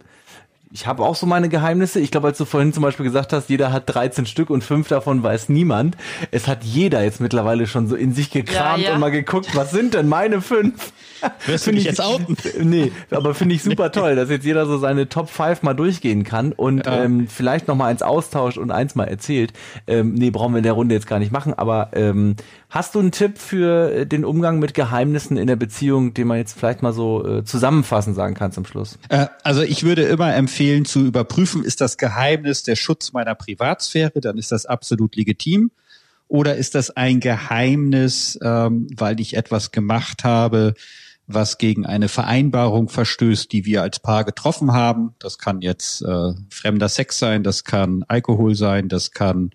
ich 0.73 0.87
habe 0.87 1.03
auch 1.03 1.15
so 1.15 1.25
meine 1.25 1.49
Geheimnisse. 1.49 1.99
Ich 1.99 2.11
glaube, 2.11 2.27
als 2.27 2.37
du 2.37 2.45
vorhin 2.45 2.71
zum 2.71 2.83
Beispiel 2.83 3.03
gesagt 3.03 3.33
hast, 3.33 3.49
jeder 3.49 3.73
hat 3.73 3.93
13 3.93 4.25
Stück 4.25 4.49
und 4.49 4.63
fünf 4.63 4.87
davon 4.87 5.21
weiß 5.21 5.49
niemand. 5.49 5.97
Es 6.31 6.47
hat 6.47 6.63
jeder 6.63 7.03
jetzt 7.03 7.19
mittlerweile 7.19 7.67
schon 7.67 7.87
so 7.87 7.95
in 7.95 8.13
sich 8.13 8.31
gekramt 8.31 8.81
ja, 8.81 8.89
ja. 8.89 8.93
und 8.93 9.01
mal 9.01 9.11
geguckt, 9.11 9.49
was 9.53 9.71
sind 9.71 9.93
denn 9.93 10.07
meine 10.07 10.41
fünf? 10.41 10.93
Wirst 11.45 11.67
du 11.67 11.71
mich 11.73 11.83
jetzt 11.83 12.01
outen? 12.01 12.37
Nee, 12.61 12.91
aber 13.09 13.33
finde 13.33 13.55
ich 13.55 13.63
super 13.63 13.91
toll, 13.91 14.15
dass 14.15 14.29
jetzt 14.29 14.45
jeder 14.45 14.65
so 14.65 14.77
seine 14.77 15.09
Top 15.09 15.29
5 15.29 15.63
mal 15.63 15.73
durchgehen 15.73 16.23
kann 16.23 16.53
und 16.53 16.85
ja. 16.85 17.03
ähm, 17.03 17.27
vielleicht 17.27 17.67
noch 17.67 17.75
mal 17.75 17.87
eins 17.87 18.01
austauscht 18.01 18.57
und 18.57 18.71
eins 18.71 18.95
mal 18.95 19.05
erzählt. 19.05 19.51
Ähm, 19.87 20.13
nee, 20.13 20.29
brauchen 20.31 20.53
wir 20.53 20.59
in 20.59 20.63
der 20.63 20.73
Runde 20.73 20.95
jetzt 20.95 21.07
gar 21.07 21.19
nicht 21.19 21.31
machen, 21.31 21.53
aber 21.53 21.89
ähm, 21.93 22.35
hast 22.71 22.95
du 22.95 22.99
einen 22.99 23.11
Tipp 23.11 23.37
für 23.37 24.05
den 24.05 24.25
Umgang 24.25 24.57
mit 24.57 24.73
Geheimnissen 24.73 25.37
in 25.37 25.45
der 25.45 25.57
Beziehung, 25.57 26.13
den 26.13 26.25
man 26.27 26.37
jetzt 26.37 26.57
vielleicht 26.57 26.81
mal 26.81 26.93
so 26.93 27.23
äh, 27.23 27.43
zusammenfassend 27.43 28.15
sagen 28.15 28.33
kann 28.33 28.53
zum 28.53 28.65
Schluss? 28.65 28.97
Äh, 29.09 29.27
also 29.43 29.61
ich 29.61 29.83
würde 29.83 30.03
immer 30.03 30.33
empfehlen 30.33 30.85
zu 30.85 31.05
überprüfen, 31.05 31.63
ist 31.63 31.81
das 31.81 31.97
Geheimnis 31.97 32.63
der 32.63 32.77
Schutz 32.77 33.11
meiner 33.11 33.35
Privatsphäre, 33.35 34.21
dann 34.21 34.37
ist 34.37 34.51
das 34.51 34.65
absolut 34.65 35.15
legitim. 35.15 35.71
Oder 36.29 36.55
ist 36.55 36.75
das 36.75 36.91
ein 36.91 37.19
Geheimnis, 37.19 38.39
ähm, 38.41 38.87
weil 38.95 39.19
ich 39.19 39.35
etwas 39.35 39.71
gemacht 39.71 40.23
habe, 40.23 40.73
was 41.33 41.57
gegen 41.57 41.85
eine 41.85 42.07
Vereinbarung 42.07 42.89
verstößt, 42.89 43.51
die 43.51 43.65
wir 43.65 43.81
als 43.81 43.99
Paar 43.99 44.23
getroffen 44.23 44.73
haben. 44.73 45.15
Das 45.19 45.37
kann 45.37 45.61
jetzt 45.61 46.01
äh, 46.01 46.33
fremder 46.49 46.89
Sex 46.89 47.19
sein, 47.19 47.43
das 47.43 47.63
kann 47.63 48.03
Alkohol 48.07 48.55
sein, 48.55 48.89
das 48.89 49.11
kann 49.11 49.51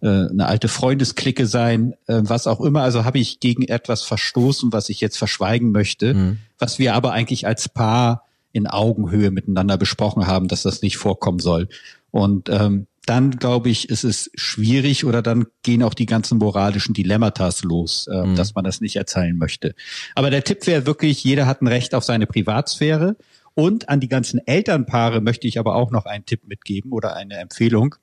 äh, 0.00 0.06
eine 0.08 0.46
alte 0.46 0.68
Freundesklicke 0.68 1.46
sein, 1.46 1.94
äh, 2.06 2.20
was 2.22 2.46
auch 2.46 2.60
immer. 2.60 2.82
Also 2.82 3.04
habe 3.04 3.18
ich 3.18 3.40
gegen 3.40 3.62
etwas 3.62 4.02
verstoßen, 4.02 4.72
was 4.72 4.88
ich 4.88 5.00
jetzt 5.00 5.18
verschweigen 5.18 5.72
möchte, 5.72 6.14
mhm. 6.14 6.38
was 6.58 6.78
wir 6.78 6.94
aber 6.94 7.12
eigentlich 7.12 7.46
als 7.46 7.68
Paar 7.68 8.24
in 8.52 8.66
Augenhöhe 8.66 9.30
miteinander 9.30 9.76
besprochen 9.76 10.26
haben, 10.26 10.48
dass 10.48 10.62
das 10.62 10.82
nicht 10.82 10.96
vorkommen 10.96 11.38
soll. 11.38 11.68
Und 12.10 12.48
ähm, 12.48 12.86
dann 13.06 13.32
glaube 13.32 13.70
ich, 13.70 13.88
ist 13.88 14.04
es 14.04 14.30
schwierig 14.34 15.04
oder 15.04 15.22
dann 15.22 15.46
gehen 15.62 15.82
auch 15.82 15.94
die 15.94 16.06
ganzen 16.06 16.38
moralischen 16.38 16.94
Dilemmatas 16.94 17.62
los, 17.62 18.06
äh, 18.12 18.26
mhm. 18.26 18.36
dass 18.36 18.54
man 18.54 18.64
das 18.64 18.80
nicht 18.80 18.96
erzählen 18.96 19.36
möchte. 19.36 19.74
Aber 20.14 20.30
der 20.30 20.44
Tipp 20.44 20.66
wäre 20.66 20.86
wirklich, 20.86 21.24
jeder 21.24 21.46
hat 21.46 21.62
ein 21.62 21.66
Recht 21.66 21.94
auf 21.94 22.04
seine 22.04 22.26
Privatsphäre. 22.26 23.16
Und 23.54 23.88
an 23.88 24.00
die 24.00 24.08
ganzen 24.08 24.40
Elternpaare 24.46 25.20
möchte 25.20 25.48
ich 25.48 25.58
aber 25.58 25.74
auch 25.74 25.90
noch 25.90 26.06
einen 26.06 26.24
Tipp 26.24 26.46
mitgeben 26.46 26.92
oder 26.92 27.16
eine 27.16 27.36
Empfehlung. 27.36 27.96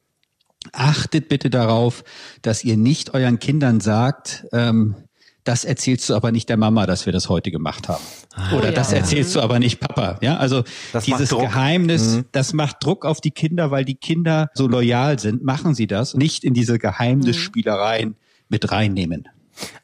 Achtet 0.73 1.29
bitte 1.29 1.49
darauf, 1.49 2.03
dass 2.41 2.63
ihr 2.63 2.75
nicht 2.75 3.13
euren 3.13 3.39
Kindern 3.39 3.79
sagt, 3.79 4.45
ähm, 4.51 4.95
das 5.47 5.63
erzählst 5.63 6.09
du 6.09 6.15
aber 6.15 6.31
nicht 6.31 6.49
der 6.49 6.57
Mama, 6.57 6.85
dass 6.85 7.05
wir 7.05 7.13
das 7.13 7.29
heute 7.29 7.51
gemacht 7.51 7.87
haben. 7.87 8.03
Ah, 8.35 8.55
Oder 8.57 8.65
ja. 8.65 8.71
das 8.73 8.91
erzählst 8.91 9.33
du 9.35 9.39
aber 9.39 9.59
nicht 9.59 9.79
Papa. 9.79 10.17
Ja, 10.21 10.37
also 10.37 10.63
das 10.91 11.05
dieses 11.05 11.29
Geheimnis, 11.29 12.17
mhm. 12.17 12.25
das 12.33 12.53
macht 12.53 12.83
Druck 12.83 13.05
auf 13.05 13.21
die 13.21 13.31
Kinder, 13.31 13.71
weil 13.71 13.85
die 13.85 13.95
Kinder 13.95 14.49
so 14.53 14.67
loyal 14.67 15.19
sind. 15.19 15.43
Machen 15.43 15.73
sie 15.73 15.87
das. 15.87 16.15
Nicht 16.15 16.43
in 16.43 16.53
diese 16.53 16.79
Geheimnisspielereien 16.79 18.09
mhm. 18.09 18.15
mit 18.49 18.71
reinnehmen. 18.71 19.29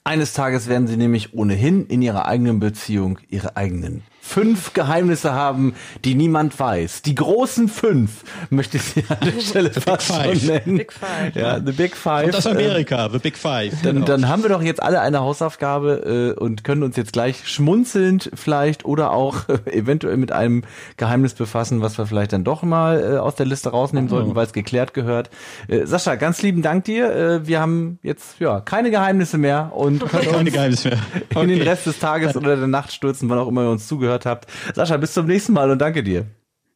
Eines 0.04 0.34
Tages 0.34 0.68
werden 0.68 0.88
sie 0.88 0.98
nämlich 0.98 1.34
ohnehin 1.34 1.88
in 1.88 2.02
ihrer 2.02 2.26
eigenen 2.26 2.60
Beziehung 2.60 3.20
ihre 3.30 3.56
eigenen 3.56 4.04
fünf 4.26 4.74
Geheimnisse 4.74 5.34
haben, 5.34 5.76
die 6.06 6.16
niemand 6.16 6.58
weiß. 6.58 7.02
Die 7.02 7.14
großen 7.14 7.68
fünf 7.68 8.24
möchte 8.50 8.78
ich 8.78 8.84
sie 8.84 9.04
an 9.10 9.18
der 9.22 9.40
Stelle 9.42 9.72
fast 9.72 10.08
schon 10.08 10.48
nennen. 10.48 10.78
Big 10.78 10.94
Five. 10.94 11.36
Ja, 11.36 11.60
The 11.64 11.72
Big 11.74 11.96
Five. 11.96 12.28
Und 12.28 12.36
aus 12.38 12.48
Amerika, 12.48 13.10
The 13.10 13.20
Big 13.20 13.38
Five. 13.38 13.82
Dann, 13.84 13.96
genau. 13.96 14.06
dann 14.08 14.30
haben 14.30 14.42
wir 14.42 14.50
doch 14.50 14.62
jetzt 14.62 14.82
alle 14.82 15.02
eine 15.02 15.20
Hausaufgabe 15.20 16.34
äh, 16.38 16.40
und 16.40 16.64
können 16.64 16.84
uns 16.84 16.96
jetzt 16.96 17.12
gleich 17.12 17.48
schmunzelnd 17.48 18.32
vielleicht 18.34 18.86
oder 18.86 19.12
auch 19.12 19.50
äh, 19.50 19.60
eventuell 19.78 20.18
mit 20.18 20.32
einem 20.32 20.64
Geheimnis 20.96 21.34
befassen, 21.34 21.82
was 21.82 21.98
wir 21.98 22.08
vielleicht 22.08 22.32
dann 22.32 22.46
doch 22.46 22.64
mal 22.64 23.16
äh, 23.16 23.18
aus 23.18 23.36
der 23.36 23.46
Liste 23.46 23.70
rausnehmen 23.70 24.10
sollten, 24.10 24.32
oh. 24.32 24.36
weil 24.36 24.46
es 24.46 24.54
geklärt 24.54 24.94
gehört. 24.94 25.30
Äh, 25.68 25.86
Sascha, 25.86 26.16
ganz 26.16 26.42
lieben 26.42 26.62
Dank 26.62 26.86
dir. 26.86 27.14
Äh, 27.14 27.48
wir 27.48 27.60
haben 27.60 28.00
jetzt 28.02 28.40
ja 28.40 28.62
keine 28.62 28.90
Geheimnisse 28.90 29.38
mehr 29.38 29.74
und 29.76 30.00
können 30.10 30.32
keine 30.32 30.52
Geheimnisse 30.52 30.90
mehr. 30.90 31.00
Okay. 31.30 31.44
in 31.44 31.50
den 31.50 31.62
Rest 31.62 31.86
des 31.86 32.00
Tages 32.00 32.38
oder 32.38 32.56
der 32.56 32.68
Nacht 32.68 32.94
stürzen, 32.94 33.30
wann 33.30 33.38
auch 33.38 33.50
immer 33.50 33.64
ihr 33.64 33.70
uns 33.70 33.86
zugehört 33.88 34.13
zugehört 34.14 34.26
habt. 34.26 34.48
Sascha, 34.76 34.98
bis 34.98 35.14
zum 35.14 35.26
nächsten 35.26 35.54
Mal 35.54 35.72
und 35.72 35.80
danke 35.80 36.04
dir. 36.04 36.26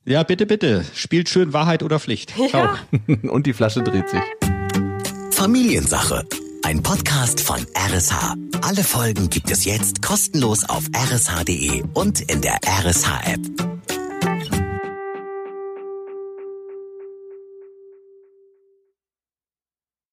Ja, 0.06 0.23
bitte, 0.23 0.45
bitte. 0.45 0.86
Spielt 0.93 1.30
schön 1.30 1.54
Wahrheit 1.54 1.84
oder 1.84 2.00
Pflicht. 2.00 2.34
Ciao. 2.50 2.69
und 3.30 3.45
die 3.45 3.54
Flasche 3.54 3.84
dreht 3.84 4.10
sich. 4.10 4.21
Familiensache. 5.32 6.26
Ein 6.63 6.82
Podcast 6.82 7.41
von 7.41 7.60
RSH. 7.76 8.36
Alle 8.62 8.84
Folgen 8.84 9.30
gibt 9.30 9.52
es 9.52 9.65
jetzt 9.65 10.02
kostenlos 10.02 10.67
auf 10.67 10.86
rsh.de 10.95 11.84
und 11.93 12.21
in 12.21 12.41
der 12.41 12.58
RSH-App. 12.65 13.39